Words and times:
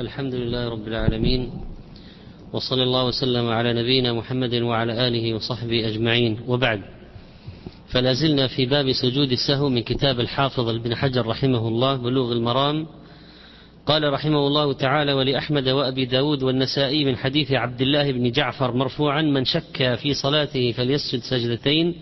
الحمد 0.00 0.34
لله 0.34 0.68
رب 0.68 0.88
العالمين 0.88 1.50
وصلى 2.52 2.82
الله 2.82 3.04
وسلم 3.06 3.48
على 3.48 3.72
نبينا 3.72 4.12
محمد 4.12 4.54
وعلى 4.54 5.08
آله 5.08 5.34
وصحبه 5.34 5.88
أجمعين. 5.88 6.38
وبعد 6.48 6.80
فلا 7.88 8.12
زلنا 8.12 8.46
في 8.46 8.66
باب 8.66 8.92
سجود 8.92 9.32
السهو 9.32 9.68
من 9.68 9.82
كتاب 9.82 10.20
الحافظ 10.20 10.68
ابن 10.68 10.94
حجر 10.94 11.26
رحمه 11.26 11.68
الله 11.68 11.96
بلوغ 11.96 12.32
المرام. 12.32 12.86
قال 13.86 14.12
رحمه 14.12 14.46
الله 14.46 14.72
تعالى 14.72 15.12
ولأحمد 15.12 15.68
وأبي 15.68 16.04
داود 16.04 16.42
والنسائي 16.42 17.04
من 17.04 17.16
حديث 17.16 17.52
عبد 17.52 17.80
الله 17.80 18.12
بن 18.12 18.30
جعفر 18.30 18.72
مرفوعا 18.72 19.22
من 19.22 19.44
شك 19.44 19.94
في 20.02 20.14
صلاته 20.14 20.72
فليسجد 20.72 21.20
سجدتين 21.20 21.94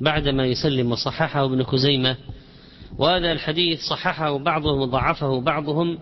بعدما 0.00 0.46
يسلم. 0.46 0.92
وصححه 0.92 1.44
ابن 1.44 1.62
خزيمة. 1.62 2.16
وهذا 2.98 3.32
الحديث 3.32 3.80
صححه 3.80 4.38
بعضهم 4.38 4.80
وضعفه 4.80 5.40
بعضهم 5.40 5.98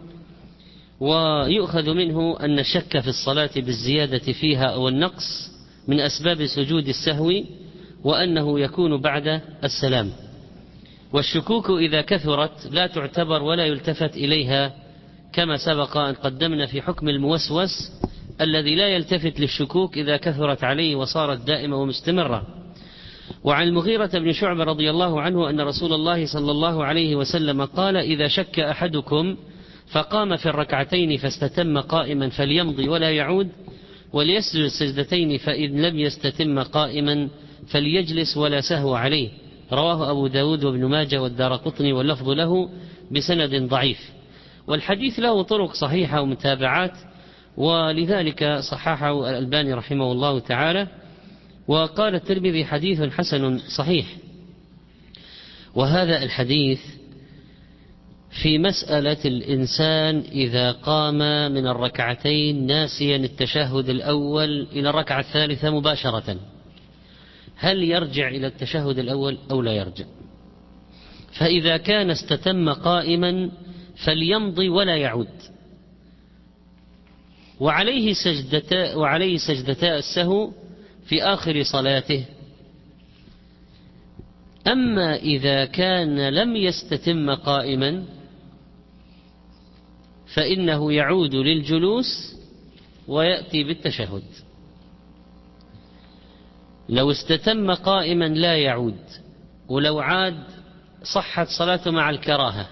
ويؤخذ 1.00 1.94
منه 1.94 2.40
أن 2.40 2.58
الشك 2.58 3.00
في 3.00 3.08
الصلاة 3.08 3.50
بالزيادة 3.57 4.32
فيها 4.32 4.64
أو 4.64 4.89
النقص 4.89 5.50
من 5.88 6.00
أسباب 6.00 6.46
سجود 6.46 6.88
السهو 6.88 7.32
وأنه 8.04 8.61
يكون 8.61 9.00
بعد 9.00 9.40
السلام. 9.64 10.11
والشكوك 11.12 11.71
إذا 11.71 12.00
كثرت 12.00 12.66
لا 12.71 12.86
تعتبر 12.86 13.43
ولا 13.43 13.66
يلتفت 13.66 14.16
إليها 14.16 14.72
كما 15.32 15.57
سبق 15.57 15.96
أن 15.96 16.14
قدمنا 16.14 16.66
في 16.66 16.82
حكم 16.82 17.08
الموسوس 17.08 17.93
الذي 18.40 18.74
لا 18.74 18.88
يلتفت 18.88 19.40
للشكوك 19.40 19.99
إذا 19.99 20.16
كثرت 20.16 20.64
عليه 20.64 20.96
وصارت 20.96 21.46
دائمة 21.46 21.76
ومستمرة. 21.76 22.46
وعن 23.44 23.68
المغيرة 23.68 24.10
بن 24.14 24.32
شعبة 24.32 24.64
رضي 24.64 24.90
الله 24.90 25.21
عنه 25.21 25.50
أن 25.50 25.60
رسول 25.60 25.93
الله 25.93 26.26
صلى 26.26 26.50
الله 26.50 26.85
عليه 26.85 27.16
وسلم 27.16 27.64
قال 27.64 27.96
إذا 27.96 28.29
شك 28.29 28.60
أحدكم 28.60 29.36
فقام 29.90 30.36
في 30.36 30.46
الركعتين 30.46 31.17
فاستتم 31.17 31.79
قائما 31.79 32.28
فليمضي 32.28 32.89
ولا 32.89 33.11
يعود 33.11 33.48
وليسجد 34.12 34.64
السجدتين 34.64 35.38
فإن 35.38 35.83
لم 35.83 35.98
يستتم 35.98 36.62
قائما 36.62 37.28
فليجلس 37.69 38.36
ولا 38.36 38.60
سهو 38.60 38.94
عليه. 38.94 39.28
رواه 39.72 40.10
أبو 40.10 40.27
داود 40.27 40.64
وابن 40.64 40.84
ماجة 40.84 41.22
والدار 41.22 41.56
قطني 41.56 41.92
واللفظ 41.92 42.28
له 42.28 42.69
بسند 43.10 43.69
ضعيف. 43.69 44.10
والحديث 44.66 45.19
له 45.19 45.42
طرق 45.42 45.72
صحيحة 45.72 46.20
ومتابعات 46.20 46.92
ولذلك 47.56 48.58
صححه 48.70 49.30
الألباني 49.30 49.72
رحمه 49.75 50.12
الله 50.12 50.38
تعالى 50.38 50.86
وقال 51.69 52.14
الترمذي 52.14 52.64
حديث 52.64 53.03
حسن 53.03 53.58
صحيح. 53.58 54.06
وهذا 55.75 56.22
الحديث 56.22 56.80
في 58.42 58.58
مسألة 58.58 59.16
الإنسان 59.24 60.18
إذا 60.32 60.72
قام 60.72 61.18
من 61.52 61.66
الركعتين 61.66 62.66
ناسيا 62.66 63.16
التشهد 63.16 63.88
الأول 63.88 64.66
إلى 64.72 64.90
الركعة 64.90 65.20
الثالثة 65.20 65.70
مباشرة. 65.70 66.36
هل 67.56 67.82
يرجع 67.82 68.28
إلى 68.28 68.46
التشهد 68.46 68.98
الأول 68.98 69.38
أو 69.50 69.62
لا 69.62 69.72
يرجع؟ 69.72 70.04
فإذا 71.32 71.76
كان 71.76 72.10
استتم 72.10 72.72
قائما 72.72 73.50
فليمضي 74.04 74.68
ولا 74.68 74.96
يعود. 74.96 75.28
وعليه 77.60 78.12
سجدتا 78.12 78.94
وعليه 78.94 79.36
سجدتا 79.36 79.98
السهو 79.98 80.52
في 81.06 81.22
آخر 81.22 81.62
صلاته. 81.62 82.24
أما 84.66 85.16
إذا 85.16 85.64
كان 85.64 86.28
لم 86.28 86.56
يستتم 86.56 87.34
قائما 87.34 88.16
فإنه 90.34 90.92
يعود 90.92 91.34
للجلوس 91.34 92.36
ويأتي 93.08 93.64
بالتشهد. 93.64 94.22
لو 96.88 97.10
استتم 97.10 97.74
قائما 97.74 98.28
لا 98.28 98.56
يعود 98.56 98.98
ولو 99.69 100.00
عاد 100.00 100.44
صحت 101.14 101.48
صلاته 101.48 101.91
مع 101.91 102.10
الكراهة 102.10 102.69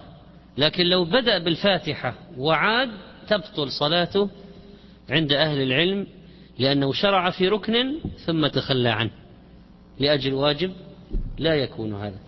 لكن 0.58 0.86
لو 0.86 1.04
بدأ 1.04 1.38
بالفاتحة 1.38 2.14
وعاد 2.38 2.90
تبطل 3.28 3.70
صلاته 3.70 4.30
عند 5.10 5.32
أهل 5.32 5.62
العلم 5.62 6.06
لأنه 6.58 6.92
شرع 6.92 7.30
في 7.30 7.48
ركن 7.48 7.94
ثم 8.26 8.46
تخلى 8.46 8.88
عنه 8.88 9.10
لأجل 10.00 10.34
واجب 10.34 10.72
لا 11.38 11.54
يكون 11.54 11.94
هذا. 11.94 12.18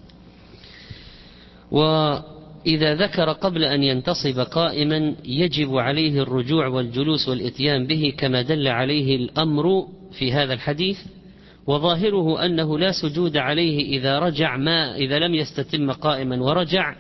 وإذا 2.67 2.95
ذكر 2.95 3.33
قبل 3.33 3.65
أن 3.65 3.83
ينتصب 3.83 4.41
قائما 4.41 5.15
يجب 5.25 5.77
عليه 5.77 6.23
الرجوع 6.23 6.67
والجلوس 6.67 7.29
والإتيان 7.29 7.87
به 7.87 8.13
كما 8.19 8.43
دل 8.43 8.69
عليه 8.69 9.17
الأمر 9.17 9.87
في 10.19 10.33
هذا 10.33 10.55
الحديث 10.55 10.99
وظاهره 11.67 12.45
أنه 12.45 12.79
لا 12.79 12.93
سجود 12.93 13.37
عليه 13.37 13.99
إذا 13.99 14.19
رجع 14.19 14.57
ما 14.57 14.97
إذا 14.97 15.19
لم 15.19 15.35
يستتم 15.35 15.93
قائما 15.93 16.43
ورجع 16.43 16.95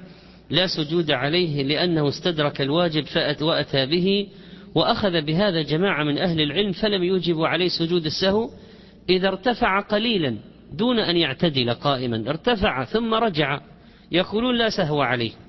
لا 0.50 0.66
سجود 0.66 1.10
عليه 1.10 1.62
لأنه 1.62 2.08
استدرك 2.08 2.60
الواجب 2.60 3.04
فأت 3.04 3.42
وأتى 3.42 3.86
به 3.86 4.26
وأخذ 4.74 5.22
بهذا 5.22 5.62
جماعة 5.62 6.04
من 6.04 6.18
أهل 6.18 6.40
العلم 6.40 6.72
فلم 6.72 7.02
يوجبوا 7.02 7.48
عليه 7.48 7.68
سجود 7.68 8.06
السهو 8.06 8.50
إذا 9.08 9.28
ارتفع 9.28 9.80
قليلا 9.80 10.36
دون 10.72 10.98
أن 10.98 11.16
يعتدل 11.16 11.74
قائما 11.74 12.24
ارتفع 12.30 12.84
ثم 12.84 13.14
رجع 13.14 13.60
يقولون 14.12 14.58
لا 14.58 14.70
سهو 14.70 15.00
عليه. 15.00 15.45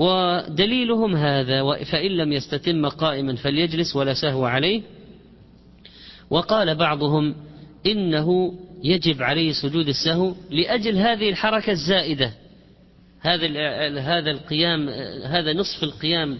ودليلهم 0.00 1.16
هذا 1.16 1.84
فإن 1.84 2.10
لم 2.10 2.32
يستتم 2.32 2.88
قائما 2.88 3.36
فليجلس 3.36 3.96
ولا 3.96 4.14
سهو 4.14 4.44
عليه. 4.44 4.82
وقال 6.30 6.74
بعضهم 6.74 7.34
إنه 7.86 8.54
يجب 8.84 9.22
عليه 9.22 9.52
سجود 9.52 9.88
السهو 9.88 10.34
لأجل 10.50 10.96
هذه 10.96 11.28
الحركة 11.30 11.70
الزائدة. 11.70 12.32
هذا 13.20 13.46
هذا 14.00 14.30
القيام 14.30 14.88
هذا 15.24 15.52
نصف 15.52 15.82
القيام 15.82 16.38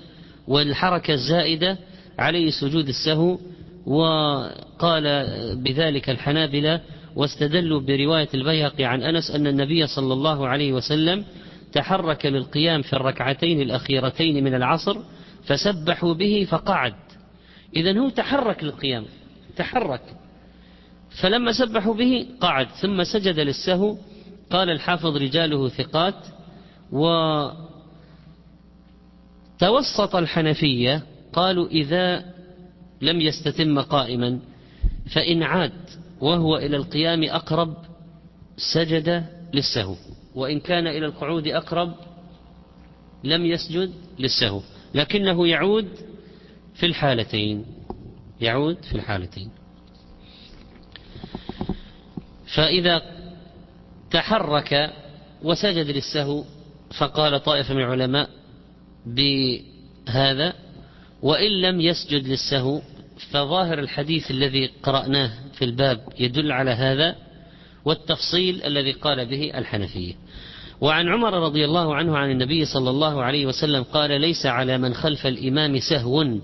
والحركة 0.49 1.15
الزائدة 1.15 1.79
عليه 2.19 2.51
سجود 2.51 2.89
السهو. 2.89 3.39
وقال 3.87 5.05
بذلك 5.57 6.11
الحنابلة 6.11 6.81
واستدلوا 7.17 7.81
برواية 7.81 8.29
البيهقي 8.35 8.85
عن 8.85 9.03
أنس 9.03 9.31
أن 9.31 9.47
النبي 9.47 9.87
صلى 9.87 10.13
الله 10.13 10.49
عليه 10.49 10.73
وسلم 10.73 11.25
تحرك 11.73 12.27
للقيام 12.27 12.83
في 12.83 12.93
الركعتين 12.93 13.61
الأخيرتين 13.61 14.45
من 14.45 14.55
العصر 14.55 14.99
فسبحوا 15.45 16.15
به 16.15 16.47
فقعد. 16.51 16.95
إذا 17.77 17.99
هو 17.99 18.09
تحرك 18.09 18.65
للقيام 18.65 19.05
تحرك. 19.57 20.03
فلما 21.23 21.53
سبحوا 21.53 21.95
به 21.95 22.27
قعد 22.41 22.69
ثم 22.69 23.05
سجد 23.05 23.39
للسهو. 23.39 23.97
قال 24.51 24.71
الحافظ 24.71 25.17
رجاله 25.17 25.69
ثقات 25.69 26.15
وتوسط 29.61 30.17
الحنفية 30.17 31.03
قالوا 31.33 31.69
إذا 31.69 32.25
لم 33.03 33.21
يستتم 33.21 33.81
قائما 33.81 34.39
فإن 35.15 35.43
عاد 35.43 35.73
وهو 36.21 36.57
إلى 36.57 36.77
القيام 36.77 37.25
أقرب 37.25 37.77
سجد 38.57 39.27
للسهو. 39.55 39.95
وإن 40.35 40.61
كان 40.61 40.87
إلى 40.87 41.07
القعود 41.07 41.47
أقرب 41.47 41.95
لم 43.25 43.47
يسجد 43.47 43.93
للسهو 44.19 44.61
لكنه 44.95 45.49
يعود 45.49 45.89
في 46.75 46.87
الحالتين 46.87 47.67
يعود 48.41 48.77
في 48.83 48.95
الحالتين. 48.95 49.51
فإذا 52.55 53.03
تحرك 54.11 54.93
وسجد 55.43 55.87
للسهو 55.91 56.45
فقال 56.99 57.43
طائفة 57.43 57.75
من 57.75 57.81
العلماء 57.81 58.31
بهذا 59.07 60.55
وإن 61.23 61.61
لم 61.61 61.81
يسجد 61.81 62.29
للسهو 62.29 62.81
فظاهر 63.31 63.79
الحديث 63.79 64.31
الذي 64.31 64.67
قرأناه 64.83 65.31
في 65.53 65.65
الباب 65.65 66.01
يدل 66.19 66.53
على 66.53 66.71
هذا 66.71 67.17
والتفصيل 67.85 68.63
الذي 68.63 68.93
قال 68.93 69.27
به 69.27 69.59
الحنفية 69.59 70.15
وعن 70.81 71.09
عمر 71.09 71.33
رضي 71.33 71.65
الله 71.65 71.95
عنه 71.95 72.19
عن 72.19 72.31
النبي 72.31 72.65
صلى 72.65 72.91
الله 72.91 73.23
عليه 73.23 73.47
وسلم 73.47 73.83
قال 73.83 74.21
ليس 74.21 74.47
على 74.47 74.79
من 74.79 74.95
خلف 74.95 75.27
الإمام 75.27 75.79
سهو 75.79 76.39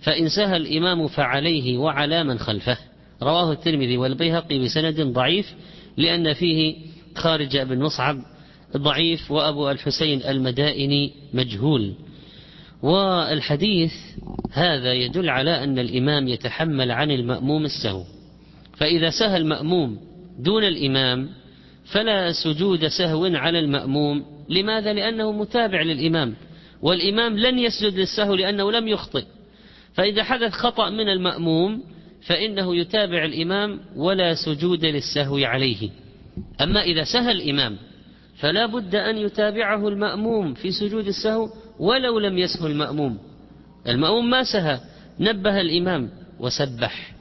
فإن 0.00 0.28
سهى 0.28 0.56
الإمام 0.56 1.08
فعليه 1.08 1.78
وعلى 1.78 2.24
من 2.24 2.38
خلفه. 2.38 2.78
رواه 3.22 3.52
الترمذي 3.52 3.96
والبيهقي 3.96 4.58
بسند 4.58 5.00
ضعيف 5.00 5.54
لأن 5.96 6.32
فيه 6.32 6.76
خارج 7.16 7.58
بن 7.58 7.78
مصعب 7.78 8.18
ضعيف 8.76 9.30
وأبو 9.30 9.70
الحسين 9.70 10.22
المدائني 10.22 11.12
مجهول. 11.34 11.94
والحديث 12.82 13.92
هذا 14.52 14.92
يدل 14.92 15.28
على 15.30 15.64
أن 15.64 15.78
الإمام 15.78 16.28
يتحمل 16.28 16.90
عن 16.90 17.10
المأموم 17.10 17.64
السهو. 17.64 18.04
فإذا 18.76 19.10
سهى 19.10 19.36
المأموم 19.36 20.09
دون 20.38 20.64
الإمام 20.64 21.28
فلا 21.84 22.32
سجود 22.32 22.86
سهو 22.88 23.26
على 23.26 23.58
المأموم. 23.58 24.24
لماذا؟ 24.48 24.92
لأنه 24.92 25.32
متابع 25.32 25.82
للإمام 25.82 26.34
والإمام 26.82 27.38
لن 27.38 27.58
يسجد 27.58 27.98
للسهو 27.98 28.34
لأنه 28.34 28.72
لم 28.72 28.88
يخطئ. 28.88 29.24
فإذا 29.94 30.22
حدث 30.22 30.52
خطأ 30.52 30.90
من 30.90 31.08
المأموم 31.08 31.82
فإنه 32.26 32.76
يتابع 32.76 33.24
الإمام 33.24 33.80
ولا 33.96 34.34
سجود 34.34 34.84
للسهو 34.84 35.36
عليه. 35.36 35.90
أما 36.60 36.82
إذا 36.82 37.04
سهى 37.04 37.32
الإمام 37.32 37.76
فلا 38.36 38.66
بد 38.66 38.94
أن 38.94 39.16
يتابعه 39.16 39.88
المأموم 39.88 40.54
في 40.54 40.72
سجود 40.72 41.06
السهو 41.06 41.48
ولو 41.78 42.18
لم 42.18 42.38
يسهو 42.38 42.66
المأموم. 42.66 43.18
المأموم 43.88 44.30
ما 44.30 44.42
سهى 44.42 44.80
نبه 45.20 45.60
الإمام 45.60 46.10
وسبح. 46.40 47.14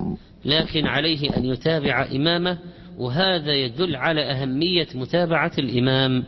لكن 0.45 0.85
عليه 0.85 1.37
أن 1.37 1.45
يتابع 1.45 2.07
إمامه 2.11 2.57
وهذا 2.99 3.53
يدل 3.53 3.95
على 3.95 4.21
أهمية 4.21 4.87
متابعة 4.95 5.51
الإمام 5.59 6.23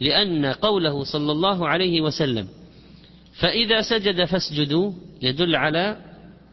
لأن 0.00 0.46
قوله 0.46 1.04
صلى 1.04 1.32
الله 1.32 1.68
عليه 1.68 2.00
وسلم 2.00 2.48
فإذا 3.38 3.80
سجد 3.80 4.24
فاسجدوا 4.24 4.92
يدل 5.22 5.56
على 5.56 5.96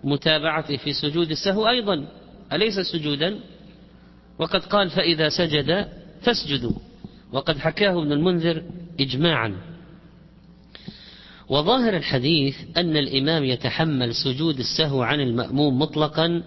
متابعته 0.04 0.78
في 0.78 0.94
سجود 0.94 1.31
السهو 1.31 1.69
أيضا. 1.69 2.07
أليس 2.54 2.80
سجودا؟ 2.80 3.40
وقد 4.40 4.66
قال 4.66 4.90
فإذا 4.90 5.30
سجد 5.30 5.88
فاسجدوا. 6.22 6.74
وقد 7.34 7.57
حكاه 7.57 8.02
ابن 8.02 8.12
المنذر 8.12 8.63
إجماعا. 9.00 9.56
وظاهر 11.50 11.98
الحديث 11.98 12.56
أن 12.78 12.98
الإمام 12.98 13.44
يتحمل 13.44 14.16
سجود 14.16 14.60
السهو 14.60 15.02
عن 15.02 15.19
المأموم 15.19 15.80
مطلقا 15.80 16.44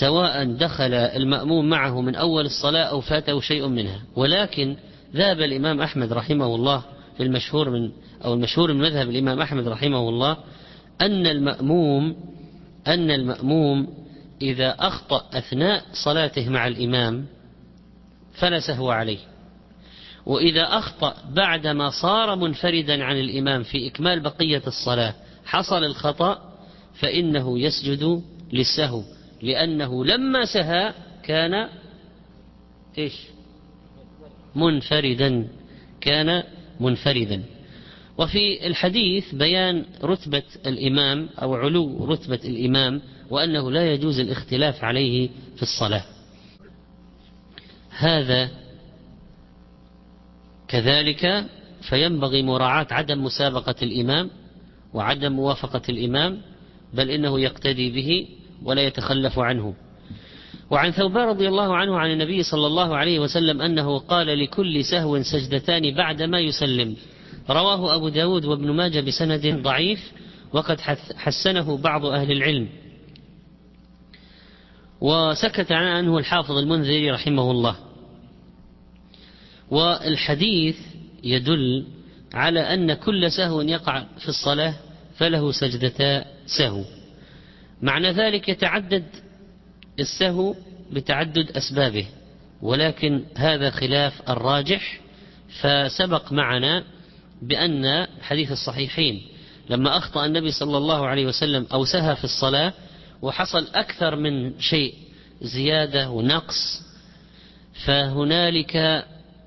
سواء 0.00 0.44
دخل 0.44 0.94
المأموم 0.94 1.68
معه 1.68 2.00
من 2.00 2.14
أول 2.14 2.46
الصلاة 2.46 2.84
أو 2.84 3.00
فاته 3.00 3.40
شيء 3.40 3.66
منها. 3.66 4.02
ولكن 4.16 4.76
ذهب 5.14 5.40
الإمام 5.40 5.80
أحمد 5.80 6.12
رحمه 6.12 6.54
الله 6.54 6.82
في 7.16 7.22
المشهور 7.22 7.70
من 7.70 7.90
أو 8.24 8.34
المشهور 8.34 8.72
من 8.72 8.80
مذهب 8.80 9.10
الإمام 9.10 9.40
أحمد 9.40 9.68
رحمه 9.68 10.08
الله 10.08 10.36
أن 11.00 11.26
المأموم 11.26 12.16
أن 12.86 13.10
المأموم 13.10 13.88
إذا 14.42 14.76
أخطأ 14.78 15.24
أثناء 15.32 15.82
صلاته 15.92 16.48
مع 16.48 16.66
الإمام 16.66 17.26
فلا 18.34 18.60
سهو 18.60 18.90
عليه. 18.90 19.18
وإذا 20.26 20.62
أخطأ 20.62 21.14
بعدما 21.34 21.90
صار 21.90 22.36
منفردا 22.36 23.04
عن 23.04 23.16
الإمام 23.16 23.62
في 23.62 23.86
إكمال 23.86 24.20
بقية 24.20 24.62
الصلاة 24.66 25.14
حصل 25.44 25.84
الخطأ 25.84 26.38
فإنه 26.94 27.58
يسجد 27.58 28.22
للسهو. 28.52 29.02
لأنه 29.42 30.04
لما 30.04 30.44
سهى 30.44 30.94
كان 31.22 31.68
إيش؟ 32.98 33.14
منفردا. 34.54 35.48
كان 36.00 36.42
منفردا. 36.80 37.42
وفي 38.18 38.66
الحديث 38.66 39.34
بيان 39.34 39.84
رتبة 40.02 40.42
الإمام 40.66 41.28
أو 41.42 41.54
علو 41.54 42.04
رتبة 42.04 42.40
الإمام 42.44 43.02
وأنه 43.30 43.70
لا 43.70 43.92
يجوز 43.92 44.20
الاختلاف 44.20 44.84
عليه 44.84 45.28
في 45.56 45.62
الصلاة. 45.62 46.04
هذا 47.90 48.50
كذلك 50.68 51.46
فينبغي 51.82 52.42
مراعاة 52.42 52.86
عدم 52.90 53.24
مسابقة 53.24 53.74
الإمام 53.82 54.30
وعدم 54.94 55.32
موافقة 55.32 55.82
الإمام 55.88 56.40
بل 56.94 57.10
إنه 57.10 57.40
يقتدي 57.40 57.90
به 57.90 58.28
ولا 58.62 58.82
يتخلف 58.82 59.38
عنه. 59.38 59.74
وعن 60.70 60.90
ثوبان 60.90 61.28
رضي 61.28 61.48
الله 61.48 61.76
عنه 61.76 61.98
عن 61.98 62.10
النبي 62.10 62.42
صلى 62.42 62.66
الله 62.66 62.96
عليه 62.96 63.18
وسلم 63.18 63.62
أنه 63.62 63.98
قال 63.98 64.26
لكل 64.26 64.84
سهو 64.84 65.22
سجدتان 65.22 65.94
بعد 65.94 66.22
ما 66.22 66.40
يسلم. 66.40 66.96
رواه 67.50 67.94
أبو 67.94 68.08
داود 68.08 68.44
وابن 68.44 68.70
ماجة 68.70 69.00
بسند 69.00 69.46
ضعيف 69.62 70.12
وقد 70.52 70.80
حسنه 71.16 71.76
بعض 71.76 72.06
أهل 72.06 72.32
العلم. 72.32 72.68
وسكت 75.00 75.72
عنه 75.72 76.18
الحافظ 76.18 76.58
المنذري 76.58 77.10
رحمه 77.10 77.50
الله. 77.50 77.76
والحديث 79.70 80.76
يدل 81.24 81.86
على 82.34 82.60
أن 82.60 82.94
كل 82.94 83.32
سهو 83.32 83.60
يقع 83.60 84.04
في 84.18 84.28
الصلاة 84.28 84.74
فله 85.16 85.52
سجدتا 85.52 86.24
سهو. 86.46 86.97
معنى 87.82 88.10
ذلك 88.10 88.48
يتعدد 88.48 89.04
السهو 90.00 90.54
بتعدد 90.92 91.50
أسبابه 91.50 92.06
ولكن 92.62 93.24
هذا 93.36 93.70
خلاف 93.70 94.30
الراجح 94.30 95.00
فسبق 95.60 96.32
معنا 96.32 96.84
بأن 97.42 98.06
حديث 98.20 98.52
الصحيحين 98.52 99.22
لما 99.70 99.96
أخطأ 99.96 100.26
النبي 100.26 100.50
صلى 100.50 100.76
الله 100.76 101.06
عليه 101.06 101.26
وسلم 101.26 101.66
أو 101.72 101.84
سهى 101.84 102.16
في 102.16 102.24
الصلاة 102.24 102.72
وحصل 103.22 103.66
أكثر 103.74 104.16
من 104.16 104.60
شيء 104.60 104.94
زيادة 105.42 106.10
ونقص 106.10 106.82
فهنالك 107.84 109.04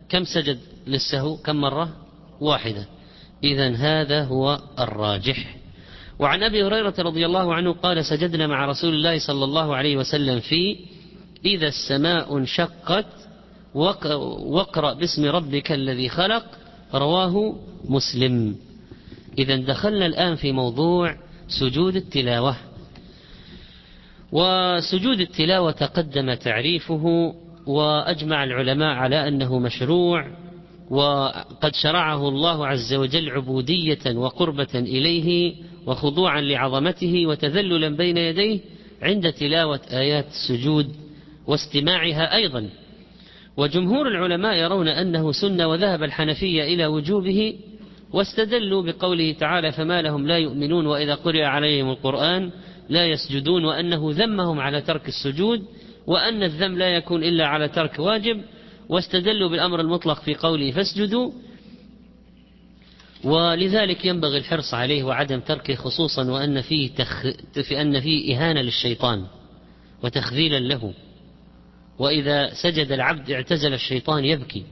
كم 0.10 0.24
سجد 0.24 0.60
للسهو؟ 0.88 1.38
كم 1.38 1.56
مرة؟ 1.56 1.90
واحدة. 2.40 2.86
إذا 3.44 3.76
هذا 3.76 4.24
هو 4.24 4.62
الراجح. 4.80 5.56
وعن 6.22 6.44
أبي 6.44 6.64
هريرة 6.64 6.94
رضي 7.00 7.26
الله 7.26 7.54
عنه 7.54 7.74
قال 7.74 8.06
سجدنا 8.06 8.48
مع 8.48 8.66
رسول 8.66 8.94
الله 8.94 9.20
صلى 9.20 9.44
الله 9.44 9.76
عليه 9.76 9.98
وسلم 9.98 10.40
في 10.40 10.78
إذا 11.46 11.68
السماء 11.68 12.38
انشقت 12.38 13.06
واقرأ 13.76 14.94
باسم 14.94 15.26
ربك 15.26 15.72
الذي 15.72 16.10
خلق 16.10 16.46
رواه 16.94 17.56
مسلم. 17.86 18.56
إذا 19.38 19.56
دخلنا 19.56 20.06
الآن 20.06 20.36
في 20.36 20.52
موضوع 20.52 21.16
سجود 21.48 21.96
التلاوة. 21.96 22.56
وسجود 24.32 25.20
التلاوة 25.20 25.72
تقدم 25.72 26.34
تعريفه 26.34 27.34
وأجمع 27.68 28.44
العلماء 28.44 28.96
على 28.96 29.28
أنه 29.28 29.60
مشروع 29.60 30.28
وقد 30.90 31.76
شرعه 31.76 32.30
الله 32.30 32.68
عز 32.68 32.94
وجل 32.94 33.30
عبودية 33.30 34.16
وقربة 34.16 34.76
إليه 34.76 35.56
وخضوعا 35.88 36.42
لعظمته 36.42 37.26
وتذللا 37.26 37.90
بين 37.90 38.18
يديه 38.18 38.60
عند 39.02 39.34
تلاوة 39.34 39.80
آيات 39.92 40.26
السجود 40.28 40.88
واستماعها 41.48 42.36
أيضا. 42.36 42.70
وجمهور 43.58 44.08
العلماء 44.08 44.56
يرون 44.56 44.88
أنه 44.88 45.32
سنة 45.32 45.68
وذهب 45.68 46.04
الحنفية 46.04 46.64
إلى 46.64 46.86
وجوبه 46.86 47.56
واستدلوا 48.14 48.84
بقوله 48.84 49.32
تعالى 49.32 49.72
فما 49.72 50.02
لهم 50.02 50.28
لا 50.28 50.38
يؤمنون 50.38 50.86
وإذا 50.86 51.16
قرئ 51.16 51.44
عليهم 51.44 51.90
القرآن 51.90 52.52
لا 52.90 53.06
يسجدون 53.06 53.66
وأنه 53.66 54.12
ذمهم 54.12 54.60
على 54.60 54.82
ترك 54.82 55.08
السجود 55.08 55.62
وأن 56.08 56.44
الذم 56.44 56.78
لا 56.78 56.96
يكون 56.96 57.24
إلا 57.24 57.46
على 57.48 57.68
ترك 57.68 58.00
واجب. 58.00 58.42
واستدلوا 58.90 59.50
بالأمر 59.50 59.82
المطلق 59.82 60.22
في 60.22 60.36
قوله 60.36 60.72
فاسجدوا 60.72 61.32
ولذلك 63.24 64.06
ينبغي 64.06 64.38
الحرص 64.38 64.74
عليه 64.74 65.04
وعدم 65.04 65.40
تركه 65.40 65.76
خصوصا 65.76 66.24
وأن 66.24 66.62
فيه, 66.62 66.96
تخ... 66.96 67.22
في 67.54 67.82
أن 67.82 68.02
فيه 68.02 68.36
إهانة 68.36 68.62
للشيطان 68.62 69.26
وتخذيلا 70.04 70.60
له. 70.60 70.94
وإذا 72.00 72.54
سجد 72.54 72.92
العبد 72.92 73.32
اعتزل 73.32 73.74
الشيطان 73.74 74.26
يبكي. 74.26 74.64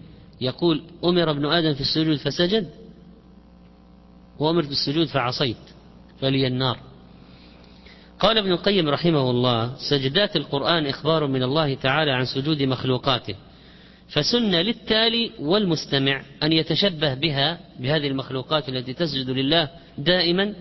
يقول 0.41 0.83
أمر 1.03 1.31
ابن 1.31 1.45
آدم 1.45 1.73
في 1.73 1.81
السجود 1.81 2.17
فسجد 2.17 2.69
وأمرت 4.39 4.67
بالسجود 4.67 5.07
فعصيت 5.07 5.57
فلي 6.21 6.47
النار. 6.47 6.79
قال 8.19 8.37
ابن 8.37 8.51
القيم 8.51 8.89
رحمه 8.89 9.29
الله 9.29 9.75
سجدات 9.89 10.35
القرآن 10.35 10.87
إخبار 10.87 11.27
من 11.27 11.43
الله 11.43 11.73
تعالى 11.73 12.11
عن 12.11 12.25
سجود 12.25 12.63
مخلوقاته. 12.63 13.35
فسن 14.09 14.51
للتالي 14.51 15.31
والمستمع 15.39 16.21
أن 16.43 16.53
يتشبه 16.53 17.13
بها 17.13 17.59
بهذه 17.79 18.07
المخلوقات 18.07 18.69
التي 18.69 18.93
تسجد 18.93 19.29
لله 19.29 19.69
دائما 19.97 20.53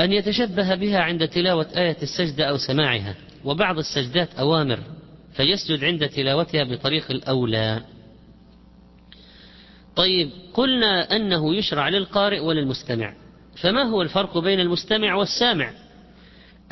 أن 0.00 0.12
يتشبه 0.12 0.74
بها 0.74 0.98
عند 0.98 1.28
تلاوة 1.28 1.66
آية 1.76 1.96
السجدة 2.02 2.44
أو 2.44 2.56
سماعها. 2.56 3.14
وبعض 3.44 3.78
السجدات 3.78 4.34
أوامر 4.34 4.78
فيسجد 5.32 5.84
عند 5.84 6.08
تلاوتها 6.08 6.64
بطريق 6.64 7.10
الأولى. 7.10 7.82
طيب 9.96 10.30
قلنا 10.54 11.16
أنه 11.16 11.54
يشرع 11.54 11.88
للقارئ 11.88 12.40
وللمستمع. 12.40 13.14
فما 13.62 13.82
هو 13.82 14.02
الفرق 14.02 14.38
بين 14.38 14.60
المستمع 14.60 15.14
والسامع؟ 15.14 15.72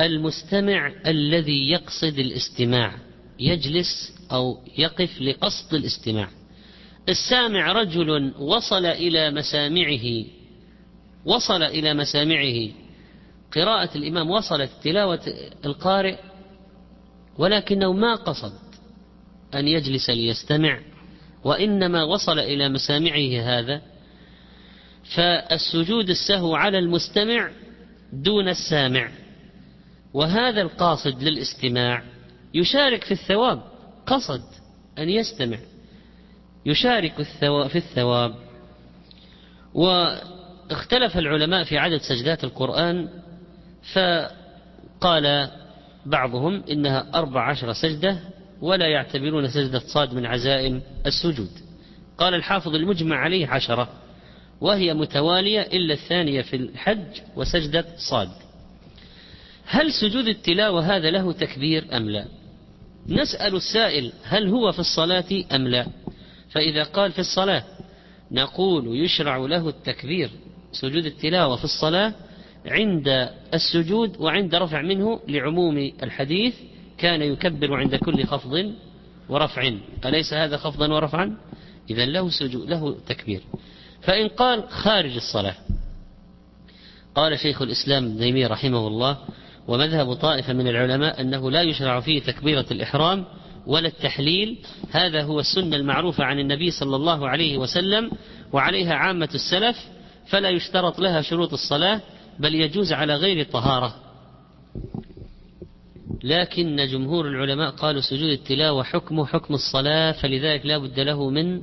المستمع 0.00 0.92
الذي 1.06 1.70
يقصد 1.70 2.18
الاستماع. 2.18 2.94
يجلس 3.42 4.12
أو 4.32 4.58
يقف 4.78 5.20
لقصد 5.20 5.74
الاستماع. 5.74 6.28
السامع 7.08 7.72
رجل 7.72 8.34
وصل 8.38 8.86
إلى 8.86 9.30
مسامعه 9.30 10.24
وصل 11.24 11.62
إلى 11.62 11.94
مسامعه. 11.94 12.68
قراءة 13.54 13.98
الإمام 13.98 14.30
وصلت 14.30 14.70
تلاوة 14.82 15.20
القارئ 15.64 16.16
ولكنه 17.38 17.92
ما 17.92 18.14
قصد 18.14 18.52
أن 19.54 19.68
يجلس 19.68 20.10
ليستمع 20.10 20.80
وإنما 21.44 22.02
وصل 22.02 22.38
إلى 22.38 22.68
مسامعه 22.68 23.58
هذا. 23.58 23.82
فالسجود 25.14 26.10
السهو 26.10 26.54
على 26.54 26.78
المستمع 26.78 27.50
دون 28.12 28.48
السامع 28.48 29.10
وهذا 30.14 30.62
القاصد 30.62 31.22
للاستماع. 31.22 32.02
يشارك 32.54 33.04
في 33.04 33.12
الثواب 33.12 33.62
قصد 34.06 34.42
أن 34.98 35.08
يستمع. 35.08 35.58
يشارك 36.66 37.22
في 37.68 37.76
الثواب. 37.76 38.34
واختلف 39.74 41.18
العلماء 41.18 41.64
في 41.64 41.78
عدد 41.78 42.00
سجدات 42.00 42.44
القرآن 42.44 43.08
فقال 43.92 45.50
بعضهم 46.06 46.64
إنها 46.70 47.06
أربع 47.14 47.50
عشر 47.50 47.72
سجدة 47.72 48.18
ولا 48.60 48.86
يعتبرون 48.86 49.48
سجدة 49.48 49.78
صاد 49.78 50.14
من 50.14 50.26
عزائم 50.26 50.82
السجود. 51.06 51.50
قال 52.18 52.34
الحافظ 52.34 52.74
المجمع 52.74 53.16
عليه 53.16 53.46
عشرة 53.48 53.88
وهي 54.60 54.94
متوالية 54.94 55.60
إلا 55.60 55.94
الثانية 55.94 56.42
في 56.42 56.56
الحج 56.56 57.20
وسجدة 57.36 57.84
صاد. 57.96 58.28
هل 59.66 59.92
سجود 59.92 60.28
التلاوة 60.28 60.96
هذا 60.96 61.10
له 61.10 61.32
تكبير 61.32 61.96
أم 61.96 62.10
لا؟ 62.10 62.26
نسأل 63.08 63.56
السائل 63.56 64.12
هل 64.24 64.48
هو 64.48 64.72
في 64.72 64.78
الصلاة 64.78 65.44
أم 65.52 65.68
لا؟ 65.68 65.86
فإذا 66.50 66.82
قال 66.82 67.12
في 67.12 67.18
الصلاة 67.18 67.64
نقول 68.30 69.04
يشرع 69.04 69.36
له 69.36 69.68
التكبير 69.68 70.30
سجود 70.72 71.06
التلاوة 71.06 71.56
في 71.56 71.64
الصلاة 71.64 72.14
عند 72.66 73.28
السجود 73.54 74.16
وعند 74.20 74.54
رفع 74.54 74.82
منه 74.82 75.20
لعموم 75.28 75.92
الحديث 76.02 76.54
كان 76.98 77.22
يكبر 77.22 77.74
عند 77.74 77.94
كل 77.94 78.24
خفض 78.24 78.72
ورفع. 79.28 79.72
أليس 80.04 80.34
هذا 80.34 80.56
خفضا 80.56 80.94
ورفعا؟ 80.94 81.36
إذا 81.90 82.04
له 82.04 82.30
سجود 82.30 82.70
له 82.70 82.96
تكبير. 83.08 83.40
فإن 84.02 84.28
قال 84.28 84.68
خارج 84.68 85.16
الصلاة 85.16 85.54
قال 87.14 87.38
شيخ 87.38 87.62
الإسلام 87.62 88.04
ابن 88.04 88.18
تيمية 88.18 88.46
رحمه 88.46 88.86
الله 88.86 89.18
ومذهب 89.68 90.14
طائفة 90.14 90.52
من 90.52 90.68
العلماء 90.68 91.20
أنه 91.20 91.50
لا 91.50 91.62
يشرع 91.62 92.00
فيه 92.00 92.20
تكبيرة 92.20 92.66
الإحرام 92.70 93.24
ولا 93.66 93.88
التحليل. 93.88 94.58
هذا 94.90 95.22
هو 95.22 95.40
السنة 95.40 95.76
المعروفة 95.76 96.24
عن 96.24 96.38
النبي 96.38 96.70
صلى 96.70 96.96
الله 96.96 97.28
عليه 97.28 97.58
وسلم 97.58 98.10
وعليها 98.52 98.94
عامة 98.94 99.28
السلف 99.34 99.76
فلا 100.26 100.48
يشترط 100.48 100.98
لها 100.98 101.22
شروط 101.22 101.52
الصلاة 101.52 102.00
بل 102.38 102.54
يجوز 102.54 102.92
على 102.92 103.16
غير 103.16 103.44
طهارة. 103.44 103.94
لكن 106.24 106.86
جمهور 106.92 107.28
العلماء 107.28 107.70
قالوا 107.70 108.00
سجود 108.00 108.30
التلاوة 108.30 108.82
حكمه 108.82 109.26
حكم 109.26 109.54
الصلاة 109.54 110.12
فلذلك 110.12 110.66
لا 110.66 110.78
بد 110.78 111.00
له 111.00 111.30
من 111.30 111.62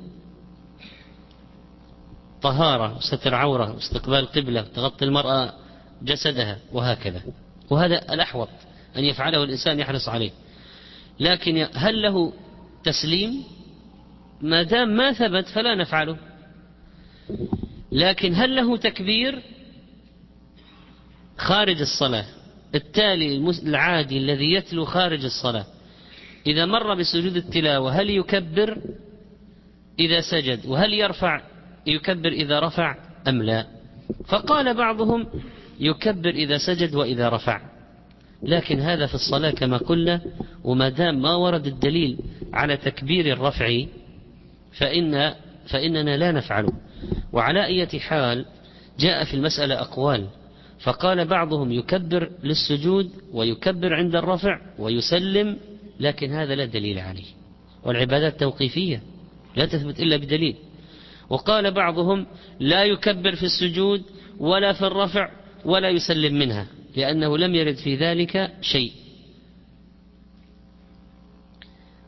طهارة 2.41 2.97
وستر 2.97 3.35
عورة 3.35 3.73
واستقبال 3.73 4.25
قبلة 4.25 4.61
تغطي 4.61 5.05
المرأة 5.05 5.53
جسدها 6.01 6.57
وهكذا. 6.73 7.21
وهذا 7.69 8.13
الأحوط 8.13 8.49
أن 8.97 9.03
يفعله 9.03 9.43
الإنسان 9.43 9.79
يحرص 9.79 10.09
عليه. 10.09 10.31
لكن 11.19 11.67
هل 11.73 12.01
له 12.01 12.33
تسليم؟ 12.83 13.43
ما 14.41 14.63
دام 14.63 14.89
ما 14.89 15.13
ثبت 15.13 15.47
فلا 15.47 15.75
نفعله. 15.75 16.17
لكن 17.91 18.35
هل 18.35 18.55
له 18.55 18.77
تكبير؟ 18.77 19.41
خارج 21.37 21.81
الصلاة 21.81 22.25
التالي 22.75 23.51
العادي 23.63 24.17
الذي 24.17 24.53
يتلو 24.53 24.85
خارج 24.85 25.25
الصلاة. 25.25 25.65
إذا 26.47 26.65
مر 26.65 26.95
بسجود 26.95 27.35
التلاوة 27.35 27.91
هل 27.91 28.09
يكبر؟ 28.09 28.77
إذا 29.99 30.21
سجد 30.21 30.65
وهل 30.65 30.93
يرفع؟ 30.93 31.41
يكبر 31.87 32.29
إذا 32.29 32.59
رفع 32.59 32.95
أم 33.27 33.43
لا؟ 33.43 33.65
فقال 34.27 34.73
بعضهم 34.73 35.27
يكبر 35.79 36.29
إذا 36.29 36.57
سجد 36.57 36.95
وإذا 36.95 37.29
رفع. 37.29 37.61
لكن 38.43 38.79
هذا 38.79 39.05
في 39.05 39.15
الصلاة 39.15 39.51
كما 39.51 39.77
قلنا 39.77 40.21
وما 40.63 40.89
دام 40.89 41.21
ما 41.21 41.35
ورد 41.35 41.67
الدليل 41.67 42.17
على 42.53 42.77
تكبير 42.77 43.33
الرفع 43.33 43.83
فإن 44.71 45.33
فإننا 45.67 46.17
لا 46.17 46.31
نفعله 46.31 46.73
وعلى 47.33 47.65
أية 47.65 47.99
حال 47.99 48.45
جاء 48.99 49.23
في 49.23 49.33
المسألة 49.33 49.81
أقوال. 49.81 50.27
فقال 50.79 51.25
بعضهم 51.25 51.71
يكبر 51.71 52.31
للسجود 52.43 53.11
ويكبر 53.33 53.93
عند 53.93 54.15
الرفع 54.15 54.61
ويسلم 54.79 55.57
لكن 55.99 56.31
هذا 56.31 56.55
لا 56.55 56.65
دليل 56.65 56.99
عليه. 56.99 57.27
والعبادات 57.83 58.39
توقيفية 58.39 59.01
لا 59.55 59.65
تثبت 59.65 59.99
إلا 59.99 60.17
بدليل. 60.17 60.55
وقال 61.29 61.71
بعضهم 61.71 62.25
لا 62.59 62.83
يكبر 62.83 63.35
في 63.35 63.43
السجود 63.43 64.03
ولا 64.39 64.73
في 64.73 64.81
الرفع 64.81 65.38
ولا 65.65 65.89
يسلم 65.89 66.39
منها 66.39 66.67
لأنه 66.95 67.37
لم 67.37 67.55
يرد 67.55 67.75
في 67.75 67.95
ذلك 67.95 68.51
شيء. 68.61 68.91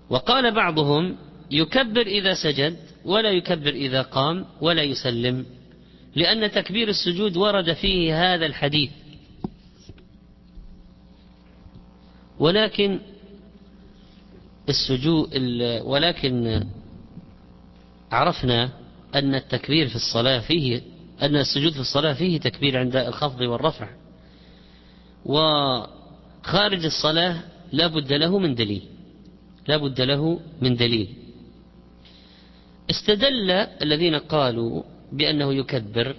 وقال 0.10 0.52
بعضهم 0.52 1.18
يكبر 1.52 2.02
إذا 2.02 2.34
سجد 2.34 2.78
ولا 3.06 3.32
يكبر 3.32 3.70
إذا 3.70 4.02
قام 4.02 4.46
ولا 4.62 4.84
يسلم 4.84 5.46
لأن 6.16 6.52
تكبير 6.52 6.90
السجود 6.90 7.38
ورد 7.38 7.74
فيه 7.74 8.34
هذا 8.34 8.46
الحديث. 8.46 8.92
ولكن 12.40 13.00
السجود 14.70 15.30
ولكن 15.84 16.66
عرفنا 18.12 18.70
أن 19.16 19.36
التكبير 19.36 19.88
في 19.88 19.96
الصلاة 19.96 20.40
فيه 20.40 20.82
أن 21.22 21.36
السجود 21.36 21.74
في 21.74 21.80
الصلاة 21.80 22.14
فيه 22.14 22.40
تكبير 22.40 22.80
عند 22.80 22.96
الخفض 22.96 23.42
والرفع. 23.42 23.90
وخارج 25.26 26.86
الصلاة 26.86 27.44
لا 27.72 27.88
بد 27.88 28.14
له 28.14 28.40
من 28.40 28.56
دليل. 28.56 28.84
لا 29.68 29.78
بد 29.78 30.02
له 30.02 30.40
من 30.62 30.76
دليل. 30.76 31.16
استدل 32.90 33.52
الذين 33.52 34.16
قالوا 34.16 34.84
بأنه 35.12 35.54
يكبر 35.54 36.16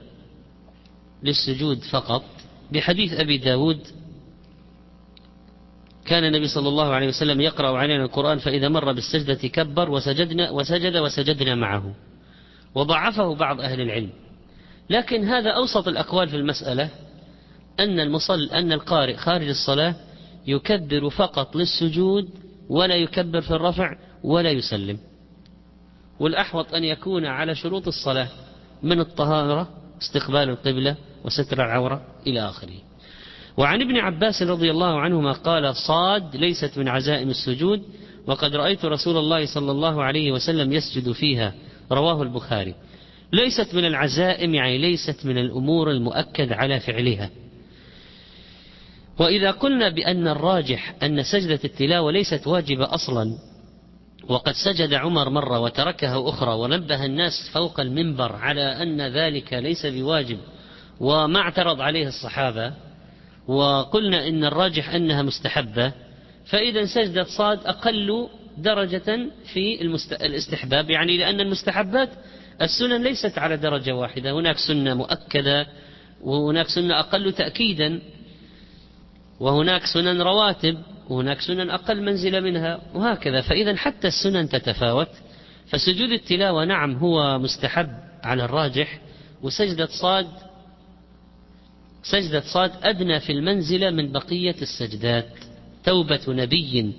للسجود 1.22 1.78
فقط 1.78 2.24
بحديث 2.72 3.12
أبي 3.12 3.38
داود 3.38 3.86
كان 6.06 6.24
النبي 6.24 6.48
صلى 6.48 6.68
الله 6.68 6.88
عليه 6.88 7.08
وسلم 7.08 7.40
يقرأ 7.40 7.78
علينا 7.78 8.04
القرآن 8.04 8.38
فإذا 8.38 8.68
مر 8.68 8.92
بالسجدة 8.92 9.48
كبر 9.48 9.90
وسجدنا 9.90 10.50
وسجد 10.50 10.96
وسجدنا 10.96 11.54
معه 11.54 11.94
وضعفه 12.74 13.34
بعض 13.34 13.60
أهل 13.60 13.80
العلم. 13.80 14.10
لكن 14.92 15.24
هذا 15.24 15.50
أوسط 15.50 15.88
الأقوال 15.88 16.28
في 16.28 16.36
المسألة 16.36 16.88
أن 17.80 18.00
المصل 18.00 18.42
أن 18.42 18.72
القارئ 18.72 19.16
خارج 19.16 19.48
الصلاة 19.48 19.94
يكبر 20.46 21.10
فقط 21.10 21.56
للسجود 21.56 22.28
ولا 22.68 22.94
يكبر 22.94 23.40
في 23.40 23.50
الرفع 23.50 23.96
ولا 24.24 24.50
يسلم. 24.50 24.98
والأحوط 26.20 26.74
أن 26.74 26.84
يكون 26.84 27.26
على 27.26 27.54
شروط 27.54 27.86
الصلاة 27.86 28.28
من 28.82 29.00
الطهارة 29.00 29.68
استقبال 30.02 30.48
القبلة 30.48 30.96
وستر 31.24 31.64
العورة 31.64 32.02
إلى 32.26 32.40
آخره. 32.40 32.78
وعن 33.56 33.82
ابن 33.82 33.96
عباس 33.96 34.42
رضي 34.42 34.70
الله 34.70 35.00
عنهما 35.00 35.32
قال 35.32 35.76
صاد 35.76 36.36
ليست 36.36 36.78
من 36.78 36.88
عزائم 36.88 37.30
السجود 37.30 37.82
وقد 38.26 38.56
رأيت 38.56 38.84
رسول 38.84 39.16
الله 39.16 39.54
صلى 39.54 39.70
الله 39.70 40.02
عليه 40.02 40.32
وسلم 40.32 40.72
يسجد 40.72 41.12
فيها. 41.12 41.54
رواه 41.92 42.22
البخاري. 42.22 42.74
ليست 43.32 43.74
من 43.74 43.84
العزائم 43.84 44.54
يعني 44.54 44.78
ليست 44.78 45.26
من 45.26 45.38
الأمور 45.38 45.90
المؤكد 45.90 46.52
على 46.52 46.80
فعلها. 46.80 47.30
وإذا 49.18 49.50
قلنا 49.50 49.88
بأن 49.88 50.28
الراجح 50.28 50.94
أن 51.02 51.22
سجدة 51.22 51.60
التلاوة 51.64 52.12
ليست 52.12 52.46
واجبة 52.46 52.94
أصلا 52.94 53.38
وقد 54.28 54.52
سجد 54.52 54.94
عمر 54.94 55.30
مرة 55.30 55.60
وتركها 55.60 56.28
أخرى 56.28 56.54
ونبه 56.54 57.04
الناس 57.04 57.32
فوق 57.52 57.80
المنبر 57.80 58.32
على 58.36 58.82
أن 58.82 59.00
ذلك 59.00 59.52
ليس 59.52 59.86
بواجب 59.86 60.38
وما 61.00 61.40
اعترض 61.40 61.80
عليه 61.80 62.08
الصحابة 62.08 62.72
وقلنا 63.48 64.28
إن 64.28 64.44
الراجح 64.44 64.94
أنها 64.94 65.22
مستحبة 65.22 65.92
فإذا 66.44 66.84
سجدة 66.84 67.24
صاد 67.24 67.66
أقل 67.66 68.28
درجة 68.58 69.30
في 69.52 69.82
الاستحباب 70.12 70.90
يعني 70.90 71.16
لأن 71.16 71.40
المستحبات 71.40 72.08
السنن 72.62 73.02
ليست 73.02 73.38
على 73.38 73.56
درجة 73.56 73.94
واحدة. 73.94 74.32
هناك 74.32 74.56
سنة 74.58 74.94
مؤكدة 74.94 75.66
وهناك 76.22 76.68
سنة 76.68 77.00
أقل 77.00 77.32
تأكيدا 77.32 78.00
وهناك 79.40 79.86
سنن 79.86 80.22
رواتب 80.22 80.78
وهناك 81.08 81.40
سنن 81.40 81.70
أقل 81.70 82.02
منزلة 82.02 82.40
منها 82.40 82.80
وهكذا. 82.94 83.40
فإذا 83.40 83.76
حتى 83.76 84.08
السنن 84.08 84.48
تتفاوت 84.48 85.08
فسجود 85.66 86.10
التلاوة 86.10 86.64
نعم 86.64 86.96
هو 86.96 87.38
مستحب 87.38 87.88
على 88.22 88.44
الراجح 88.44 89.00
وسجدة 89.42 89.86
صاد 89.86 90.26
سجدة 92.02 92.40
صاد 92.40 92.72
أدنى 92.82 93.20
في 93.20 93.32
المنزلة 93.32 93.90
من 93.90 94.12
بقية 94.12 94.56
السجدات. 94.62 95.28
توبة 95.84 96.20
نبي 96.28 96.92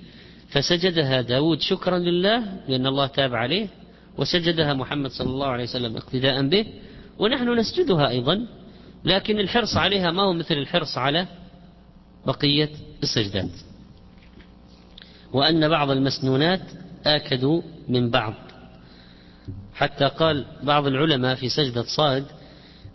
فسجدها 0.49 1.21
داود 1.21 1.61
شكرا 1.61 1.97
لله 1.97 2.43
لأن 2.67 2.87
الله 2.87 3.07
تاب 3.07 3.35
عليه. 3.35 3.67
وسجدها 4.17 4.73
محمد 4.73 5.11
صلى 5.11 5.29
الله 5.29 5.47
عليه 5.47 5.63
وسلم 5.63 5.97
اقتداء 5.97 6.47
به 6.47 6.65
ونحن 7.19 7.59
نسجدها 7.59 8.09
أيضا 8.09 8.47
لكن 9.05 9.39
الحرص 9.39 9.77
عليها 9.77 10.11
ما 10.11 10.23
هو 10.23 10.33
مثل 10.33 10.53
الحرص 10.53 10.97
على 10.97 11.27
بقية 12.27 12.69
السجدات. 13.03 13.49
وأن 15.33 15.69
بعض 15.69 15.91
المسنونات 15.91 16.61
آكدوا 17.05 17.61
من 17.89 18.09
بعض. 18.09 18.33
حتى 19.73 20.05
قال 20.05 20.45
بعض 20.63 20.87
العلماء 20.87 21.35
في 21.35 21.49
سجدة 21.49 21.83
صاد 21.83 22.25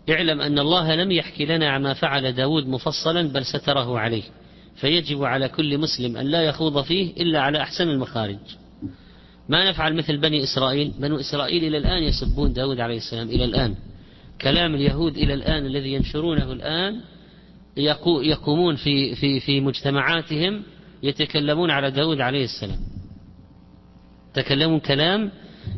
اعلم 0.09 0.41
أن 0.41 0.59
الله 0.59 0.95
لم 0.95 1.11
يحكي 1.11 1.45
لنا 1.45 1.69
عما 1.69 1.93
فعل 1.93 2.31
داود 2.31 2.67
مفصلا 2.67 3.27
بل 3.27 3.45
ستره 3.45 3.99
عليه. 3.99 4.23
فيجب 4.75 5.23
على 5.23 5.49
كل 5.49 5.77
مسلم 5.77 6.17
أن 6.17 6.25
لا 6.25 6.43
يخوض 6.43 6.83
فيه 6.83 7.13
إلا 7.13 7.41
على 7.41 7.61
أحسن 7.61 7.89
المخارج. 7.89 8.39
ما 9.49 9.69
نفعل 9.69 9.95
مثل 9.95 10.17
بني 10.17 10.43
إسرائيل. 10.43 10.93
بنو 10.99 11.19
إسرائيل 11.19 11.63
إلى 11.63 11.77
الآن 11.77 12.03
يسبون 12.03 12.53
داود 12.53 12.79
عليه 12.79 12.97
السلام 12.97 13.29
إلى 13.29 13.45
الآن. 13.45 13.75
كلام 14.41 14.75
اليهود 14.75 15.17
إلى 15.17 15.33
الآن 15.33 15.65
الذي 15.65 15.93
ينشرونه 15.93 16.51
الآن 16.51 17.01
يقومون 18.21 18.75
في, 18.75 19.15
في, 19.15 19.39
في 19.39 19.61
مجتمعاتهم 19.61 20.63
يتكلمون 21.03 21.71
على 21.71 21.91
داود 21.91 22.21
عليه 22.21 22.43
السلام. 22.43 22.79
تكلمون 24.33 24.79
كلام 24.79 25.31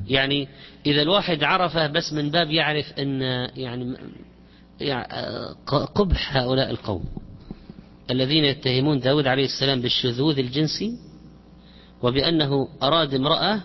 يعني 0.09 0.47
إذا 0.85 1.01
الواحد 1.01 1.43
عرفه 1.43 1.87
بس 1.87 2.13
من 2.13 2.31
باب 2.31 2.51
يعرف 2.51 2.93
أن 2.99 3.21
يعني 3.55 3.97
قبح 5.95 6.37
هؤلاء 6.37 6.71
القوم 6.71 7.05
الذين 8.11 8.45
يتهمون 8.45 8.99
داود 8.99 9.27
عليه 9.27 9.45
السلام 9.45 9.81
بالشذوذ 9.81 10.39
الجنسي 10.39 10.97
وبأنه 12.03 12.67
أراد 12.83 13.13
امرأة 13.13 13.61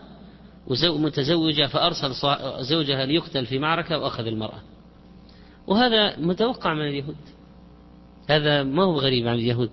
متزوجة 0.82 1.66
فأرسل 1.66 2.12
زوجها 2.60 3.06
ليقتل 3.06 3.46
في 3.46 3.58
معركة 3.58 3.98
وأخذ 3.98 4.26
المرأة. 4.26 4.60
وهذا 5.66 6.16
متوقع 6.18 6.74
من 6.74 6.86
اليهود. 6.86 7.16
هذا 8.30 8.62
ما 8.62 8.84
هو 8.84 8.98
غريب 8.98 9.28
عن 9.28 9.34
اليهود. 9.34 9.70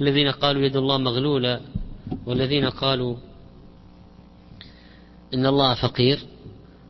الذين 0.00 0.30
قالوا 0.30 0.62
يد 0.62 0.76
الله 0.76 0.98
مغلولة 0.98 1.60
والذين 2.26 2.64
قالوا 2.64 3.16
إن 5.34 5.46
الله 5.46 5.74
فقير 5.74 6.18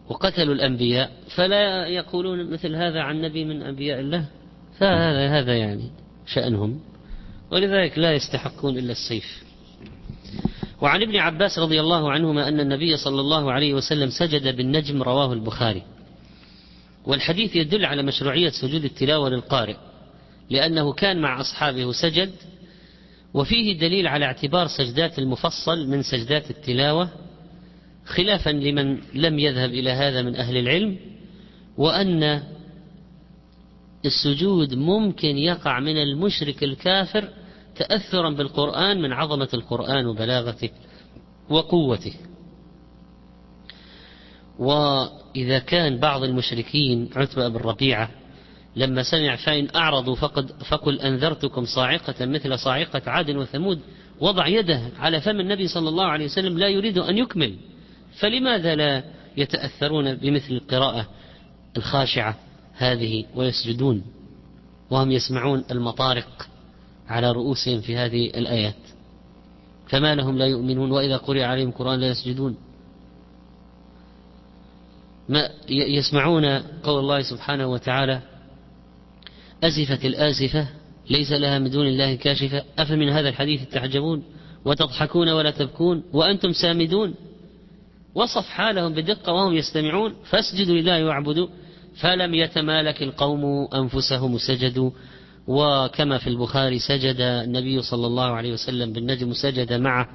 وقتلوا 0.09 0.55
الأنبياء 0.55 1.12
فلا 1.37 1.87
يقولون 1.87 2.50
مثل 2.50 2.75
هذا 2.75 3.00
عن 3.00 3.21
نبي 3.21 3.45
من 3.45 3.62
أنبياء 3.62 4.00
الله. 4.00 4.25
فهذا 4.79 5.38
هذا 5.38 5.59
يعني 5.59 5.91
شأنهم. 6.26 6.81
ولذلك 7.50 7.99
لا 7.99 8.12
يستحقون 8.12 8.79
إلا 8.79 8.93
السيف. 8.93 9.45
وعن 10.81 11.02
ابن 11.02 11.16
عباس 11.16 11.59
رضي 11.59 11.81
الله 11.81 12.12
عنهما 12.12 12.49
أن 12.49 12.61
النبي 12.61 12.97
صلى 12.97 13.21
الله 13.21 13.52
عليه 13.52 13.75
وسلم 13.75 14.11
سجد 14.11 14.57
بالنجم 14.57 15.02
رواه 15.02 15.33
البخاري. 15.33 15.83
والحديث 17.07 17.57
يدل 17.57 17.85
على 17.85 18.02
مشروعية 18.02 18.50
سجود 18.50 18.85
التلاوة 18.85 19.28
للقارئ 19.28 19.76
لأنه 20.50 20.93
كان 20.93 21.21
مع 21.21 21.40
أصحابه 21.40 21.93
سجد 21.93 22.33
وفيه 23.35 23.78
دليل 23.78 24.07
على 24.07 24.25
اعتبار 24.25 24.66
سجدات 24.66 25.19
المفصل 25.19 25.88
من 25.88 26.02
سجدات 26.02 26.50
التلاوة 26.50 27.09
خلافا 28.04 28.50
لمن 28.50 28.99
لم 29.14 29.38
يذهب 29.38 29.71
إلى 29.71 29.90
هذا 29.90 30.23
من 30.23 30.37
أهل 30.37 30.57
العلم 30.57 30.97
وأن 31.78 32.43
السجود 34.04 34.75
ممكن 34.75 35.38
يقع 35.38 35.81
من 35.81 35.97
المشرك 35.97 36.64
الكافر 36.64 37.28
تأثرا 37.76 38.31
بالقرآن 38.31 39.02
من 39.02 39.12
عظمة 39.12 39.49
القرآن 39.54 40.07
وبلاغته 40.07 40.71
وقوته. 41.49 42.14
وإذا 44.59 45.59
كان 45.59 45.99
بعض 45.99 46.23
المشركين 46.23 47.11
عتبة 47.16 47.49
بن 47.49 47.57
ربيعة 47.57 48.11
لما 48.76 49.02
سمع 49.02 49.37
فإن 49.37 49.69
أعرضوا 49.76 50.14
فقد 50.14 50.52
فقل 50.62 51.00
أنذرتكم 51.00 51.64
صاعقة 51.64 52.26
مثل 52.26 52.59
صاعقة 52.59 53.02
عاد 53.07 53.31
وثمود 53.31 53.81
وضع 54.21 54.47
يده 54.47 54.81
على 54.99 55.20
فم 55.20 55.40
النبي 55.40 55.68
صلى 55.68 55.88
الله 55.88 56.05
عليه 56.05 56.25
وسلم 56.25 56.59
لا 56.59 56.68
يريد 56.68 56.98
أن 56.98 57.18
يكمل. 57.18 57.57
فلماذا 58.18 58.75
لا 58.75 59.05
يتأثرون 59.37 60.14
بمثل 60.14 60.53
القراءة 60.55 61.09
الخاشعة 61.77 62.37
هذه 62.77 63.25
ويسجدون 63.35 64.05
وهم 64.90 65.11
يسمعون 65.11 65.64
المطارق؟ 65.70 66.48
على 67.09 67.33
رؤوسهم 67.33 67.81
في 67.81 67.97
هذه 67.97 68.27
الآيات. 68.27 68.75
فما 69.88 70.14
لهم 70.14 70.38
لا 70.38 70.47
يؤمنون 70.47 70.90
وإذا 70.90 71.17
قرئ 71.17 71.43
عليهم 71.43 71.71
قرآن 71.71 72.01
لا 72.01 72.09
يسجدون. 72.09 72.57
ما 75.29 75.51
يسمعون 75.69 76.45
قول 76.59 77.01
الله 77.01 77.23
سبحانه 77.23 77.67
وتعالى 77.67 78.21
أزفت 79.64 80.05
الآزفة 80.05 80.69
ليس 81.11 81.33
لها 81.33 81.59
من 81.59 81.71
دون 81.71 81.87
الله 81.87 82.14
كاشفة. 82.14 82.64
أفمن 82.79 83.09
هذا 83.09 83.29
الحديث 83.29 83.69
تعجبون 83.69 84.25
وتضحكون 84.64 85.29
ولا 85.29 85.51
تبكون؟ 85.51 86.03
وأنتم 86.12 86.53
سامدون؟ 86.53 87.14
وصف 88.14 88.47
حالهم 88.47 88.95
بدقة 88.95 89.33
وهم 89.33 89.55
يستمعون. 89.55 90.14
فاسجدوا 90.25 90.75
لله 90.75 91.05
واعبدوا. 91.05 91.49
فلم 91.95 92.35
يتمالك 92.35 93.03
القوم 93.03 93.69
أنفسهم 93.75 94.38
سجدوا 94.38 94.90
وكما 95.48 96.18
في 96.18 96.26
البخاري 96.26 96.78
سجد 96.78 97.16
النبي 97.20 97.83
صلى 97.83 98.07
الله 98.07 98.24
عليه 98.24 98.52
وسلم 98.52 98.92
بالنجم 98.92 99.33
سجد 99.33 99.72
معه 99.72 100.09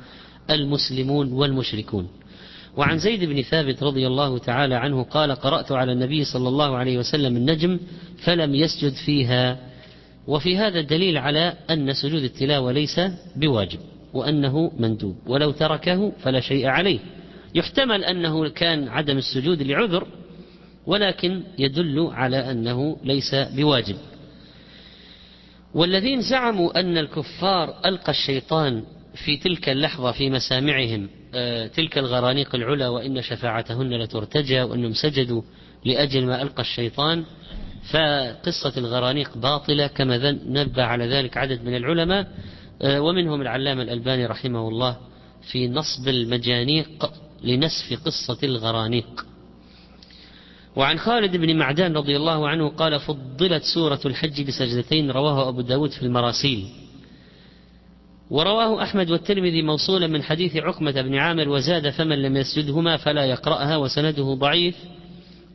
المسلمون 0.49 1.31
والمشركون. 1.31 2.07
وعن 2.77 2.97
زيد 2.97 3.23
بن 3.23 3.41
ثابت 3.41 3.83
رضي 3.83 4.07
الله 4.07 4.37
تعالى 4.37 4.75
عنه 4.75 5.03
قال 5.03 5.31
قرأت 5.31 5.71
على 5.71 5.91
النبي 5.91 6.23
صلى 6.23 6.47
الله 6.47 6.75
عليه 6.77 6.97
وسلم 6.97 7.37
النجم 7.37 7.79
فلم 8.17 8.55
يسجد 8.55 8.93
فيها. 8.93 9.57
وفي 10.27 10.57
هذا 10.57 10.79
الدليل 10.79 11.17
على 11.17 11.53
أن 11.69 11.93
سجود 11.93 12.23
التلاوة 12.23 12.71
ليس 12.71 13.01
بواجب 13.35 13.79
وأنه 14.13 14.71
مندوب 14.79 15.15
ولو 15.27 15.51
تركه 15.51 16.11
فلا 16.21 16.39
شيء 16.39 16.67
عليه. 16.67 16.99
يحتمل 17.55 18.03
أنه 18.03 18.49
كان 18.49 18.87
عدم 18.87 19.17
السجود 19.17 19.61
لعذر 19.61 20.07
ولكن 20.85 21.43
يدل 21.59 22.09
على 22.11 22.51
أنه 22.51 22.97
ليس 23.03 23.35
بواجب. 23.35 23.95
والذين 25.73 26.21
زعموا 26.21 26.79
أن 26.79 26.97
الكفار 26.97 27.75
ألقى 27.85 28.11
الشيطان 28.11 28.83
في 29.25 29.37
تلك 29.37 29.69
اللحظة 29.69 30.11
في 30.11 30.29
مسامعهم 30.29 31.09
آه، 31.33 31.67
تلك 31.67 31.97
الغرانيق 31.97 32.55
العلا 32.55 32.87
وإن 32.89 33.21
شفاعتهن 33.21 33.93
لترتجى 33.93 34.61
وأنهم 34.61 34.93
سجدوا 34.93 35.41
لأجل 35.85 36.25
ما 36.25 36.41
ألقى 36.41 36.61
الشيطان. 36.61 37.23
فقصة 37.91 38.73
الغرانيق 38.77 39.37
باطلة 39.37 39.87
كما 39.87 40.31
نبه 40.31 40.83
على 40.83 41.07
ذلك 41.07 41.37
عدد 41.37 41.63
من 41.63 41.75
العلماء 41.75 42.27
آه، 42.81 43.01
ومنهم 43.01 43.41
العلامة 43.41 43.81
الألباني 43.81 44.25
رحمه 44.25 44.67
الله 44.67 44.97
في 45.51 45.67
نصب 45.67 46.07
المجانيق 46.07 47.11
لنسف 47.43 48.05
قصة 48.05 48.37
الغرانيق. 48.43 49.25
وعن 50.75 50.99
خالد 50.99 51.37
بن 51.37 51.57
معدان 51.57 51.97
رضي 51.97 52.17
الله 52.17 52.49
عنه 52.49 52.69
قال 52.69 52.99
فضلت 52.99 53.63
سورة 53.73 53.99
الحج 54.05 54.41
بسجدتين 54.47 55.11
رواه 55.11 55.49
أبو 55.49 55.61
داود 55.61 55.91
في 55.91 56.03
المراسيل. 56.03 56.65
ورواه 58.29 58.83
أحمد 58.83 59.11
والترمذي 59.11 59.61
موصولا 59.61 60.07
من 60.07 60.23
حديث 60.23 60.55
عقمة 60.55 61.01
بن 61.01 61.15
عامر 61.15 61.49
وزاد 61.49 61.89
فمن 61.89 62.21
لم 62.21 62.37
يسجدهما 62.37 62.97
فلا 62.97 63.25
يقرأها 63.25 63.77
وسنده 63.77 64.33
ضعيف 64.33 64.75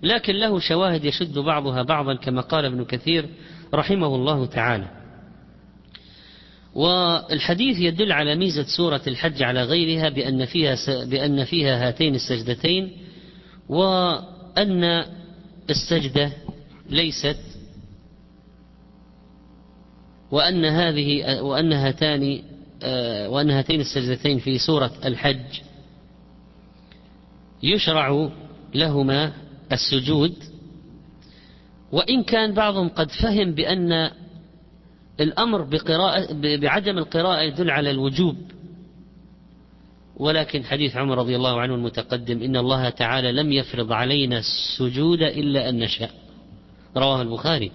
لكن 0.02 0.34
له 0.34 0.58
شواهد 0.58 1.04
يشد 1.04 1.38
بعضها 1.38 1.82
بعضا 1.82 2.14
كما 2.14 2.40
قال 2.40 2.64
ابن 2.64 2.84
كثير 2.84 3.28
رحمه 3.74 4.14
الله 4.14 4.46
تعالى. 4.46 5.04
والحديث 6.74 7.78
يدل 7.78 8.12
على 8.12 8.36
ميزة 8.36 8.66
سورة 8.76 9.02
الحج 9.06 9.42
على 9.42 9.62
غيرها 9.62 10.08
بأن 10.08 10.44
فيها 10.44 10.76
بأن 11.04 11.44
فيها 11.44 11.88
هاتين 11.88 12.14
السجدتين 12.14 12.92
وأن 14.56 15.04
السجدة 15.70 16.32
ليست 16.90 17.38
وأن 20.30 20.64
هذه 20.64 21.40
وأن 21.40 21.72
هاتان 21.72 22.42
وأن 23.28 23.50
هاتين 23.50 23.80
السجدتين 23.80 24.38
في 24.38 24.58
سورة 24.58 24.90
الحج 25.04 25.60
يشرع 27.62 28.30
لهما 28.74 29.32
السجود. 29.72 30.34
وإن 31.92 32.22
كان 32.22 32.54
بعضهم 32.54 32.88
قد 32.88 33.10
فهم 33.10 33.52
بأن 33.52 34.10
الأمر 35.20 35.62
بقراءة 35.62 36.32
بعدم 36.56 36.98
القراءة 36.98 37.42
يدل 37.42 37.70
على 37.70 37.90
الوجوب 37.90 38.36
ولكن 40.16 40.64
حديث 40.64 40.96
عمر 40.96 41.18
رضي 41.18 41.36
الله 41.36 41.60
عنه 41.60 41.74
المتقدم 41.74 42.42
إن 42.42 42.56
الله 42.56 42.88
تعالى 42.88 43.32
لم 43.32 43.52
يفرض 43.52 43.92
علينا 43.92 44.38
السجود 44.38 45.22
إلا 45.22 45.68
أن 45.68 45.78
نشاء. 45.78 46.10
رواه 46.96 47.22
البخاري. 47.22 47.70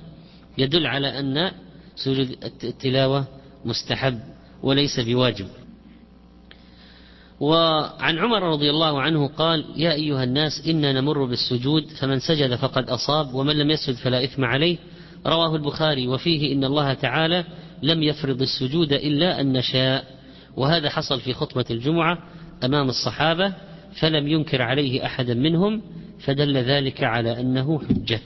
يدل 0.57 0.87
على 0.87 1.19
أن 1.19 1.51
سجود 1.95 2.37
التلاوة 2.63 3.25
مستحب 3.65 4.19
وليس 4.63 4.99
بواجب. 4.99 5.47
وعن 7.39 8.17
عمر 8.17 8.43
رضي 8.43 8.69
الله 8.69 9.01
عنه 9.01 9.27
قال 9.27 9.65
يا 9.75 9.93
أيها 9.93 10.23
الناس 10.23 10.67
إنا 10.67 10.93
نمر 10.93 11.25
بالسجود 11.25 11.87
فمن 11.87 12.19
سجد 12.19 12.55
فقد 12.55 12.89
أصاب 12.89 13.33
ومن 13.33 13.55
لم 13.55 13.71
يسجد 13.71 13.95
فلا 13.95 14.23
إثم 14.23 14.45
عليه. 14.45 14.77
رواه 15.27 15.55
البخاري. 15.55 16.07
وفيه 16.07 16.53
إن 16.53 16.63
الله 16.63 16.93
تعالى 16.93 17.43
لم 17.83 18.03
يفرض 18.03 18.41
السجود 18.41 18.93
إلا 18.93 19.41
أن 19.41 19.53
نشاء. 19.53 20.18
وهذا 20.57 20.89
حصل 20.89 21.21
في 21.21 21.33
خطبة 21.33 21.65
الجمعة 21.71 22.17
أمام 22.63 22.89
الصحابة 22.89 23.53
فلم 23.99 24.27
ينكر 24.27 24.61
عليه 24.61 25.05
أحدا 25.05 25.33
منهم 25.33 25.81
فدل 26.19 26.57
ذلك 26.57 27.03
على 27.03 27.39
أنه 27.39 27.79
حجة. 27.79 28.19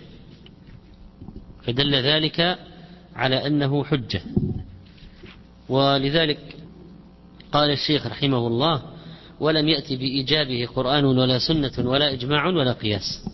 فدل 1.63 1.95
ذلك 1.95 2.59
على 3.15 3.47
أنه 3.47 3.83
حجة. 3.83 4.21
ولذلك 5.69 6.39
قال 7.51 7.69
الشيخ 7.71 8.07
رحمه 8.07 8.47
الله 8.47 8.81
ولم 9.39 9.67
يأتي 9.67 9.95
بإيجابه 9.95 10.65
قرآن 10.75 11.05
ولا 11.05 11.39
سنة 11.39 11.89
ولا 11.89 12.13
إجماع 12.13 12.47
ولا 12.47 12.73
قياس 12.73 13.25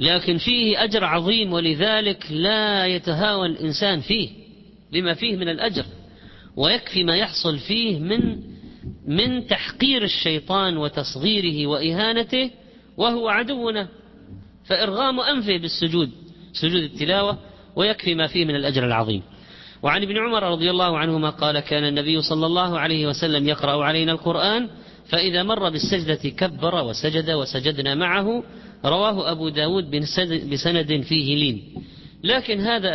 لكن 0.00 0.38
فيه 0.38 0.84
أجر 0.84 1.04
عظيم 1.04 1.52
ولذلك 1.52 2.26
لا 2.32 2.86
يتهاون 2.86 3.50
الإنسان 3.50 4.00
فيه 4.00 4.30
لما 4.92 5.14
فيه 5.14 5.36
من 5.36 5.48
الأجر. 5.48 5.84
ويكفي 6.56 7.04
ما 7.04 7.16
يحصل 7.16 7.58
فيه 7.58 7.98
من 7.98 8.40
من 9.06 9.46
تحقير 9.46 10.02
الشيطان 10.02 10.76
وتصغيره 10.76 11.66
وإهانته 11.66 12.50
وهو 12.96 13.28
عدونا. 13.28 13.88
فإرغام 14.64 15.20
أنفه 15.20 15.56
بالسجود 15.56 16.10
سجود 16.52 16.82
التلاوة 16.82 17.38
ويكفي 17.76 18.14
ما 18.14 18.26
فيه 18.26 18.44
من 18.44 18.54
الأجر 18.54 18.86
العظيم. 18.86 19.22
وعن 19.82 20.02
ابن 20.02 20.16
عمر 20.18 20.42
رضي 20.42 20.70
الله 20.70 20.98
عنهما 20.98 21.30
قال 21.30 21.60
كان 21.60 21.84
النبي 21.84 22.22
صلى 22.22 22.46
الله 22.46 22.78
عليه 22.78 23.06
وسلم 23.06 23.48
يقرأ 23.48 23.84
علينا 23.84 24.12
القرآن 24.12 24.68
فإذا 25.08 25.42
مر 25.42 25.70
بالسجدة 25.70 26.30
كبر 26.30 26.84
وسجد 26.84 27.30
وسجدنا 27.30 27.94
معه. 27.94 28.44
رواه 28.84 29.30
أبو 29.30 29.48
داود 29.48 29.90
بسند 30.50 31.02
فيه 31.02 31.36
لين. 31.36 31.62
لكن 32.24 32.60
هذا 32.60 32.88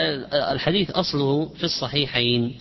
الحديث 0.53 0.91
أصله 0.91 1.45
في 1.57 1.63
الصحيحين. 1.63 2.55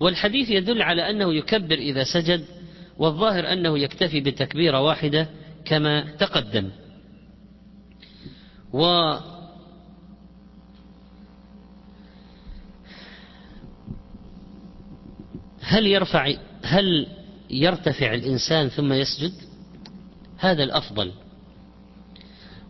والحديث 0.00 0.50
يدل 0.50 0.82
على 0.82 1.10
أنه 1.10 1.34
يكبر 1.34 1.74
إذا 1.74 2.04
سجد 2.04 2.44
والظاهر 2.98 3.52
أنه 3.52 3.78
يكتفي 3.78 4.20
بتكبيرة 4.20 4.80
واحدة 4.80 5.28
كما 5.64 6.16
تقدم. 6.16 6.70
و 8.72 9.14
هل 15.60 15.86
يرفع 15.86 16.32
هل 16.62 17.06
يرتفع 17.50 18.14
الإنسان 18.14 18.68
ثم 18.68 18.92
يسجد؟ 18.92 19.32
هذا 20.38 20.64
الأفضل. 20.64 21.12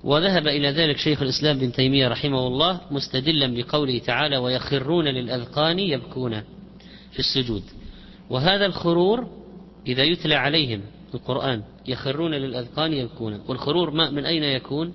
وذهب 0.04 0.48
إلى 0.48 0.70
ذلك 0.70 0.96
شيخ 0.96 1.22
الإسلام 1.22 1.58
بن 1.58 1.72
تيمية 1.72 2.08
رحمه 2.08 2.46
الله 2.46 2.80
مستدلا 2.90 3.54
بقوله 3.54 3.98
تعالى 3.98 4.36
ويخرون 4.36 5.04
للأذقان 5.04 5.78
يبكون 5.78 6.42
في 7.16 7.22
السجود. 7.22 7.62
وهذا 8.30 8.66
الخرور 8.66 9.28
إذا 9.86 10.04
يتلى 10.04 10.34
عليهم 10.34 10.80
القرآن 11.14 11.62
يخرون 11.86 12.34
للأذقان 12.34 12.92
يبكون. 12.92 13.40
والخرور 13.48 13.90
ما 13.90 14.10
من 14.10 14.24
أين 14.26 14.42
يكون؟ 14.42 14.92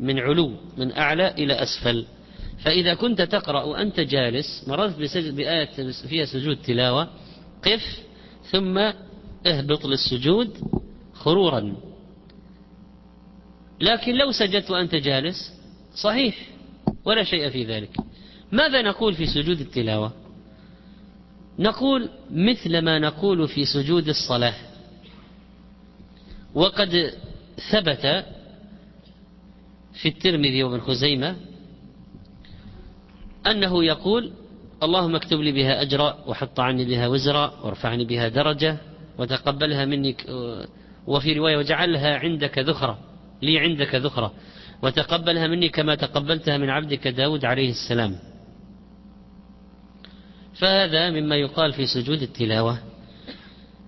من 0.00 0.18
علو 0.18 0.52
من 0.76 0.92
أعلى 0.92 1.30
إلى 1.30 1.52
أسفل. 1.62 2.06
فإذا 2.64 2.94
كنت 2.94 3.22
تقرأ 3.22 3.62
وأنت 3.62 4.00
جالس 4.00 4.64
مررت 4.68 4.94
بآية 5.16 5.92
فيها 6.08 6.24
سجود 6.24 6.56
تلاوة 6.56 7.08
قف 7.64 8.02
ثم 8.50 8.78
اهبط 9.46 9.86
للسجود 9.86 10.58
خرورا. 11.14 11.76
لكن 13.80 14.14
لو 14.14 14.32
سجدت 14.32 14.70
وأنت 14.70 14.94
جالس 14.94 15.52
صحيح 15.94 16.48
ولا 17.04 17.24
شيء 17.24 17.50
في 17.50 17.64
ذلك. 17.64 17.96
ماذا 18.52 18.82
نقول 18.82 19.14
في 19.14 19.26
سجود 19.26 19.60
التلاوة؟ 19.60 20.25
نقول 21.58 22.08
مثل 22.30 22.78
ما 22.78 22.98
نقول 22.98 23.48
في 23.48 23.64
سجود 23.64 24.08
الصلاة. 24.08 24.54
وقد 26.54 27.12
ثبت 27.72 28.24
في 30.02 30.08
الترمذي 30.08 30.62
وابن 30.62 30.80
خزيمة 30.80 31.36
أنه 33.46 33.84
يقول 33.84 34.32
اللهم 34.82 35.14
اكتب 35.16 35.40
لي 35.40 35.52
بها 35.52 35.82
أجرا 35.82 36.18
وحط 36.26 36.60
عني 36.60 36.84
بها 36.84 37.08
وزرا 37.08 37.60
وارفعني 37.62 38.04
بها 38.04 38.28
درجة 38.28 38.76
وتقبلها 39.18 39.84
مني 39.84 40.16
وفي 41.06 41.32
رواية 41.32 41.56
وجعلها 41.56 42.18
عندك 42.18 42.58
ذخرة 42.58 42.98
لي 43.42 43.58
عندك 43.58 43.94
ذخرة 43.94 44.32
وتقبلها 44.82 45.46
مني 45.46 45.68
كما 45.68 45.94
تقبلتها 45.94 46.58
من 46.58 46.70
عبدك 46.70 47.08
داود 47.08 47.44
عليه 47.44 47.70
السلام. 47.70 48.18
فهذا 50.58 51.10
مما 51.10 51.36
يقال 51.36 51.72
في 51.72 51.86
سجود 51.86 52.22
التلاوة. 52.22 52.78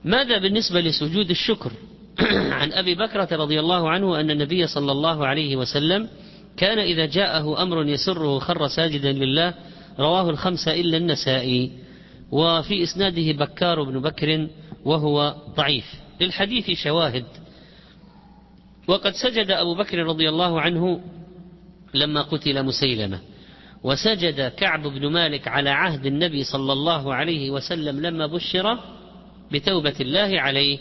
ماذا 0.05 0.39
بالنسبة 0.39 0.81
لسجود 0.81 1.31
الشكر؟ 1.31 1.73
عن 2.61 2.73
أبي 2.73 2.95
بكرة 2.95 3.29
رضي 3.33 3.61
الله 3.61 3.91
عنه 3.91 4.21
أن 4.21 4.31
النبي 4.31 4.67
صلى 4.67 4.93
الله 4.93 5.27
عليه 5.27 5.57
وسلم 5.57 6.09
كان 6.57 6.79
إذا 6.79 7.07
جاءه 7.07 7.63
أمر 7.63 7.87
يسره 7.87 8.39
خر 8.39 8.69
ساجدا 8.69 9.13
لله 9.13 9.55
رواه 9.99 10.31
الخمسة 10.31 10.75
إلا 10.75 10.97
النسائي 10.97 11.73
وفي 12.31 12.83
إسناده 12.83 13.33
بكار 13.33 13.83
بن 13.83 14.01
بكر 14.01 14.49
وهو 14.85 15.35
ضعيف. 15.57 15.95
للحديث 16.21 16.71
شواهد. 16.71 17.25
وقد 18.89 19.13
سجد 19.13 19.51
أبو 19.51 19.75
بكر 19.75 19.99
رضي 19.99 20.29
الله 20.29 20.61
عنه 20.61 21.01
لما 21.95 22.23
قتل 22.23 22.63
مسيلمة. 22.63 23.21
وسجد 23.83 24.49
كعب 24.49 24.83
بن 24.83 25.07
مالك 25.07 25.49
على 25.49 25.71
عهد 25.71 26.07
النبي 26.07 26.45
صلى 26.45 26.73
الله 26.73 27.15
عليه 27.15 27.51
وسلم 27.51 28.01
لما 28.01 28.27
بشر 28.27 28.79
بتوبة 29.53 29.95
الله 30.01 30.41
عليه. 30.41 30.79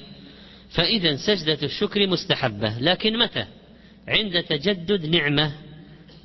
فإذا 0.69 1.15
سجدة 1.15 1.57
الشكر 1.63 2.07
مستحبة 2.07 2.77
لكن 2.79 3.19
متى؟ 3.19 3.45
عند 4.07 4.43
تجدد 4.43 5.05
نعمة 5.05 5.51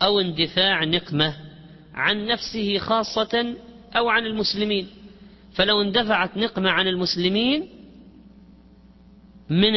أو 0.03 0.21
اندفاع 0.21 0.85
نقمة 0.85 1.37
عن 1.95 2.27
نفسه 2.27 2.79
خاصة 2.79 3.55
أو 3.97 4.09
عن 4.09 4.27
المسلمين. 4.27 4.87
فلو 5.55 5.83
اندفعت 5.83 6.37
نقمة 6.37 6.71
عن 6.71 6.89
المسلمين 6.89 7.69
من 9.51 9.73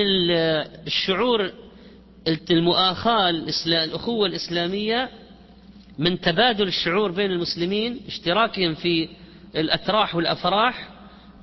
الشعور 0.88 1.52
المؤاخاة 2.52 3.30
الأخوة 3.66 4.28
الإسلامية 4.28 5.10
من 6.00 6.20
تبادل 6.20 6.68
الشعور 6.68 7.12
بين 7.12 7.32
المسلمين 7.32 8.00
اشتراكهم 8.08 8.76
في 8.76 9.10
الأتراح 9.56 10.16
والأفراح 10.16 10.90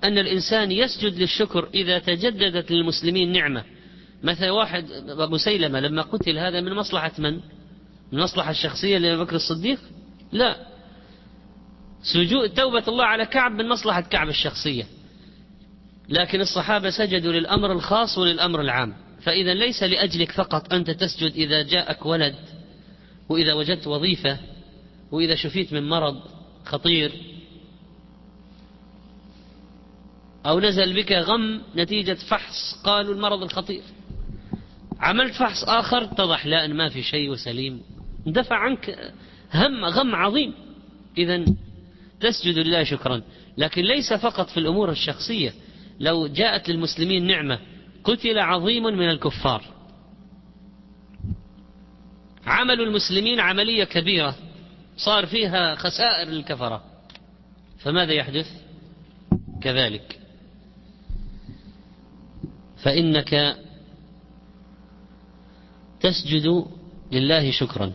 أن 0.04 0.18
الإنسان 0.18 0.72
يسجد 0.72 1.18
للشكر 1.18 1.68
إذا 1.74 1.98
تجددت 1.98 2.70
للمسلمين 2.70 3.32
نعمة 3.32 3.64
مثل 4.22 4.48
واحد 4.48 4.84
أبو 5.08 5.36
سيلمة 5.36 5.80
لما 5.80 6.02
قتل 6.02 6.38
هذا 6.38 6.60
من 6.60 6.74
مصلحة 6.74 7.12
من؟ 7.18 7.40
من 8.12 8.20
مصلحة 8.20 8.50
الشخصية 8.50 8.98
لأبي 8.98 9.24
بكر 9.24 9.36
الصديق؟ 9.36 9.78
لا 10.32 10.56
سجود 12.02 12.50
توبة 12.50 12.84
الله 12.88 13.04
على 13.04 13.26
كعب 13.26 13.52
من 13.52 13.68
مصلحة 13.68 14.00
كعب 14.00 14.28
الشخصية 14.28 14.86
لكن 16.08 16.40
الصحابة 16.40 16.90
سجدوا 16.90 17.32
للأمر 17.32 17.72
الخاص 17.72 18.18
وللأمر 18.18 18.60
العام 18.60 18.94
فإذا 19.22 19.54
ليس 19.54 19.82
لأجلك 19.82 20.32
فقط 20.32 20.72
أنت 20.72 20.90
تسجد 20.90 21.32
إذا 21.32 21.62
جاءك 21.62 22.06
ولد 22.06 22.34
وإذا 23.28 23.52
وجدت 23.52 23.86
وظيفة 23.86 24.38
وإذا 25.12 25.34
شفيت 25.34 25.72
من 25.72 25.88
مرض 25.88 26.22
خطير 26.64 27.12
أو 30.46 30.60
نزل 30.60 30.92
بك 30.92 31.12
غم 31.12 31.62
نتيجة 31.76 32.14
فحص 32.14 32.82
قالوا 32.84 33.14
المرض 33.14 33.42
الخطير. 33.42 33.82
عملت 35.00 35.34
فحص 35.34 35.64
آخر 35.64 36.04
اتضح 36.04 36.46
لا 36.46 36.64
أن 36.64 36.74
ما 36.74 36.88
في 36.88 37.02
شيء 37.02 37.30
وسليم. 37.30 37.82
دفع 38.26 38.56
عنك 38.56 39.12
هم 39.54 39.84
غم 39.84 40.14
عظيم. 40.14 40.54
إذا 41.18 41.44
تسجد 42.20 42.58
لله 42.58 42.84
شكرا. 42.84 43.22
لكن 43.58 43.82
ليس 43.82 44.12
فقط 44.12 44.50
في 44.50 44.60
الأمور 44.60 44.90
الشخصية. 44.90 45.52
لو 46.00 46.26
جاءت 46.26 46.68
للمسلمين 46.68 47.26
نعمة 47.26 47.58
قتل 48.04 48.38
عظيم 48.38 48.82
من 48.82 49.10
الكفار. 49.10 49.64
عمل 52.46 52.80
المسلمين 52.80 53.40
عملية 53.40 53.84
كبيرة. 53.84 54.34
صار 54.96 55.26
فيها 55.26 55.74
خسائر 55.74 56.28
للكفرة. 56.28 56.84
فماذا 57.78 58.12
يحدث؟ 58.12 58.46
كذلك. 59.62 60.18
فإنك 62.76 63.56
تسجد 66.00 66.66
لله 67.12 67.50
شكرا. 67.50 67.92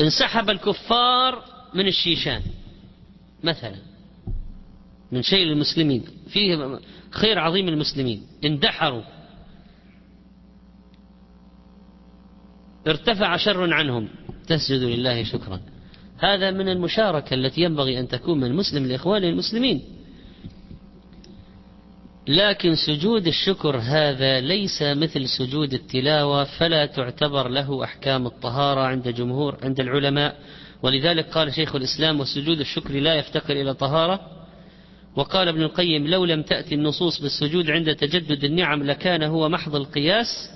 انسحب 0.00 0.50
الكفار 0.50 1.44
من 1.74 1.86
الشيشان 1.86 2.42
مثلا 3.44 3.76
من 5.12 5.22
شيء 5.22 5.46
للمسلمين. 5.46 6.04
فيه 6.28 6.80
خير 7.10 7.38
عظيم 7.38 7.68
للمسلمين. 7.68 8.26
اندحروا. 8.44 9.02
ارتفع 12.86 13.36
شر 13.36 13.74
عنهم. 13.74 14.08
تسجد 14.46 14.82
لله 14.82 15.24
شكرا. 15.24 15.60
هذا 16.18 16.50
من 16.50 16.68
المشاركة 16.68 17.34
التي 17.34 17.60
ينبغي 17.60 18.00
أن 18.00 18.08
تكون 18.08 18.38
من 18.38 18.44
المسلم 18.44 18.86
لإخوانه 18.86 19.28
المسلمين. 19.28 19.82
لكن 22.28 22.74
سجود 22.74 23.26
الشكر 23.26 23.76
هذا 23.76 24.40
ليس 24.40 24.82
مثل 24.82 25.28
سجود 25.28 25.74
التلاوة 25.74 26.44
فلا 26.44 26.86
تعتبر 26.86 27.48
له 27.48 27.84
أحكام 27.84 28.26
الطهارة 28.26 28.80
عند 28.80 29.08
جمهور 29.08 29.58
عند 29.62 29.80
العلماء. 29.80 30.36
ولذلك 30.82 31.24
قال 31.30 31.54
شيخ 31.54 31.74
الإسلام 31.74 32.20
وسجود 32.20 32.60
الشكر 32.60 32.94
لا 32.94 33.14
يفتقر 33.14 33.56
إلى 33.56 33.74
طهارة. 33.74 34.20
وقال 35.16 35.48
ابن 35.48 35.62
القيم 35.62 36.06
لو 36.06 36.24
لم 36.24 36.42
تأتي 36.42 36.74
النصوص 36.74 37.20
بالسجود 37.20 37.70
عند 37.70 37.94
تجدد 37.94 38.44
النعم 38.44 38.82
لكان 38.82 39.22
هو 39.22 39.48
محض 39.48 39.76
القياس 39.76 40.50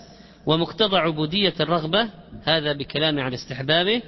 ومقتضى 0.47 0.97
عبودية 0.97 1.55
الرغبة 1.61 2.11
هذا 2.45 2.73
بكلام 2.73 3.19
عن 3.19 3.35
استحبابه. 3.35 4.03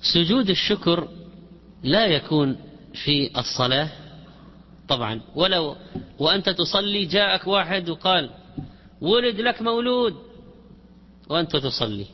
وسجود 0.00 0.50
الشكر 0.50 1.08
لا 1.82 2.06
يكون 2.06 2.56
في 3.04 3.38
الصلاة 3.38 3.88
طبعا. 4.88 5.20
ولو 5.34 5.76
وأنت 6.18 6.48
تصلي 6.50 7.04
جاءك 7.04 7.46
واحد 7.46 7.88
وقال 7.88 8.30
ولد 9.00 9.40
لك 9.40 9.62
مولود 9.62 10.14
وأنت 11.28 11.56
تصلي. 11.56 12.06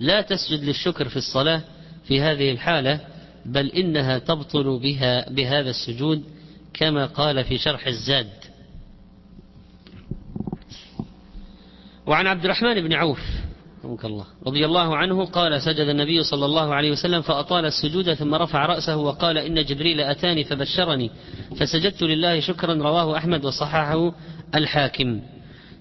لا 0.00 0.20
تسجد 0.20 0.64
للشكر 0.64 1.08
في 1.08 1.16
الصلاة 1.16 1.62
في 2.04 2.20
هذه 2.20 2.50
الحالة 2.50 3.00
بل 3.46 3.66
إنها 3.68 4.18
تبطل 4.18 4.78
بها 4.78 5.30
بهذا 5.30 5.70
السجود 5.70 6.24
كما 6.74 7.06
قال 7.06 7.44
في 7.44 7.58
شرح 7.58 7.86
الزاد. 7.86 8.37
وعن 12.08 12.26
عبد 12.26 12.44
الرحمن 12.44 12.80
بن 12.80 12.92
عوف 12.92 13.20
الله 14.04 14.24
رضي 14.46 14.66
الله 14.66 14.96
عنه 14.96 15.24
قال 15.24 15.62
سجد 15.62 15.88
النبي 15.88 16.22
صلى 16.22 16.46
الله 16.46 16.74
عليه 16.74 16.90
وسلم 16.90 17.22
فأطال 17.22 17.64
السجود 17.64 18.14
ثم 18.14 18.34
رفع 18.34 18.66
رأسه 18.66 18.96
وقال 18.96 19.38
إن 19.38 19.64
جبريل 19.64 20.00
أتاني 20.00 20.44
فبشرني 20.44 21.10
فسجدت 21.56 22.02
لله 22.02 22.40
شكرا 22.40 22.74
رواه 22.74 23.16
أحمد 23.16 23.44
وصححه 23.44 24.12
الحاكم. 24.54 25.20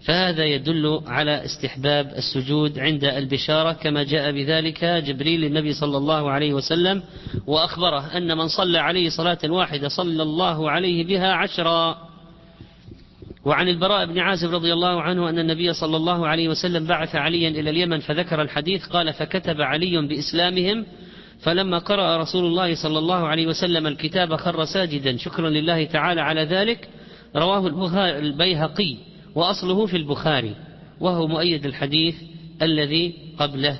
فهذا 0.05 0.45
يدل 0.45 1.01
على 1.07 1.45
استحباب 1.45 2.13
السجود 2.17 2.79
عند 2.79 3.03
البشارة 3.03 3.71
كما 3.71 4.03
جاء 4.03 4.31
بذلك 4.31 4.85
جبريل 4.85 5.41
للنبي 5.41 5.73
صلى 5.73 5.97
الله 5.97 6.31
عليه 6.31 6.53
وسلم 6.53 7.03
وأخبره 7.47 8.17
أن 8.17 8.37
من 8.37 8.47
صلى 8.47 8.79
عليه 8.79 9.09
صلاة 9.09 9.39
واحدة 9.43 9.87
صلى 9.87 10.23
الله 10.23 10.71
عليه 10.71 11.05
بها 11.05 11.33
عشرا. 11.33 12.06
وعن 13.47 13.69
البراء 13.69 14.05
بن 14.05 14.19
عازب 14.19 14.53
رضي 14.53 14.73
الله 14.73 15.01
عنه 15.01 15.29
أن 15.29 15.39
النبي 15.39 15.73
صلى 15.73 15.97
الله 15.97 16.27
عليه 16.27 16.49
وسلم 16.49 16.85
بعث 16.85 17.15
عليا 17.15 17.49
إلى 17.49 17.69
اليمن 17.69 17.99
فذكر 17.99 18.41
الحديث 18.41 18.85
قال 18.85 19.13
فكتب 19.13 19.61
علي 19.61 20.01
بإسلامهم 20.07 20.85
فلما 21.39 21.77
قرأ 21.77 22.17
رسول 22.17 22.45
الله 22.45 22.75
صلى 22.75 22.99
الله 22.99 23.27
عليه 23.27 23.47
وسلم 23.47 23.87
الكتاب 23.87 24.35
خر 24.35 24.65
ساجدا 24.65 25.17
شكرا 25.17 25.49
لله 25.49 25.83
تعالى 25.83 26.21
على 26.21 26.43
ذلك 26.43 26.89
رواه 27.35 27.67
البيهقي 28.19 28.95
وأصله 29.35 29.85
في 29.85 29.97
البخاري 29.97 30.55
وهو 30.99 31.27
مؤيد 31.27 31.65
الحديث 31.65 32.15
الذي 32.61 33.13
قبله 33.39 33.77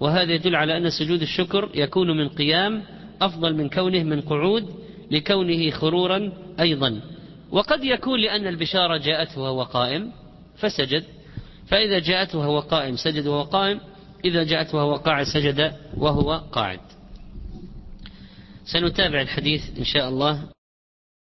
وهذا 0.00 0.32
يدل 0.32 0.56
على 0.56 0.76
أن 0.76 0.90
سجود 0.90 1.22
الشكر 1.22 1.70
يكون 1.74 2.16
من 2.16 2.28
قيام 2.28 2.82
أفضل 3.22 3.54
من 3.54 3.68
كونه 3.68 4.02
من 4.02 4.20
قعود 4.20 4.64
لكونه 5.10 5.70
خرورا 5.70 6.32
أيضا 6.60 7.00
وقد 7.50 7.84
يكون 7.84 8.20
لأن 8.20 8.46
البشارة 8.46 8.96
جاءته 8.96 9.40
وهو 9.40 9.62
قائم 9.62 10.12
فسجد. 10.56 11.04
فإذا 11.68 11.98
جاءته 11.98 12.38
وهو 12.38 12.60
قائم 12.60 12.96
سجد 12.96 13.26
وهو 13.26 13.42
قائم. 13.42 13.80
إذا 14.24 14.44
جاءته 14.44 14.78
وهو 14.78 14.94
قاعد 14.94 15.26
سجد 15.26 15.72
وهو 15.96 16.42
قاعد. 16.52 16.80
سنتابع 18.64 19.20
الحديث 19.20 19.78
إن 19.78 19.84
شاء 19.84 20.08
الله. 20.08 20.55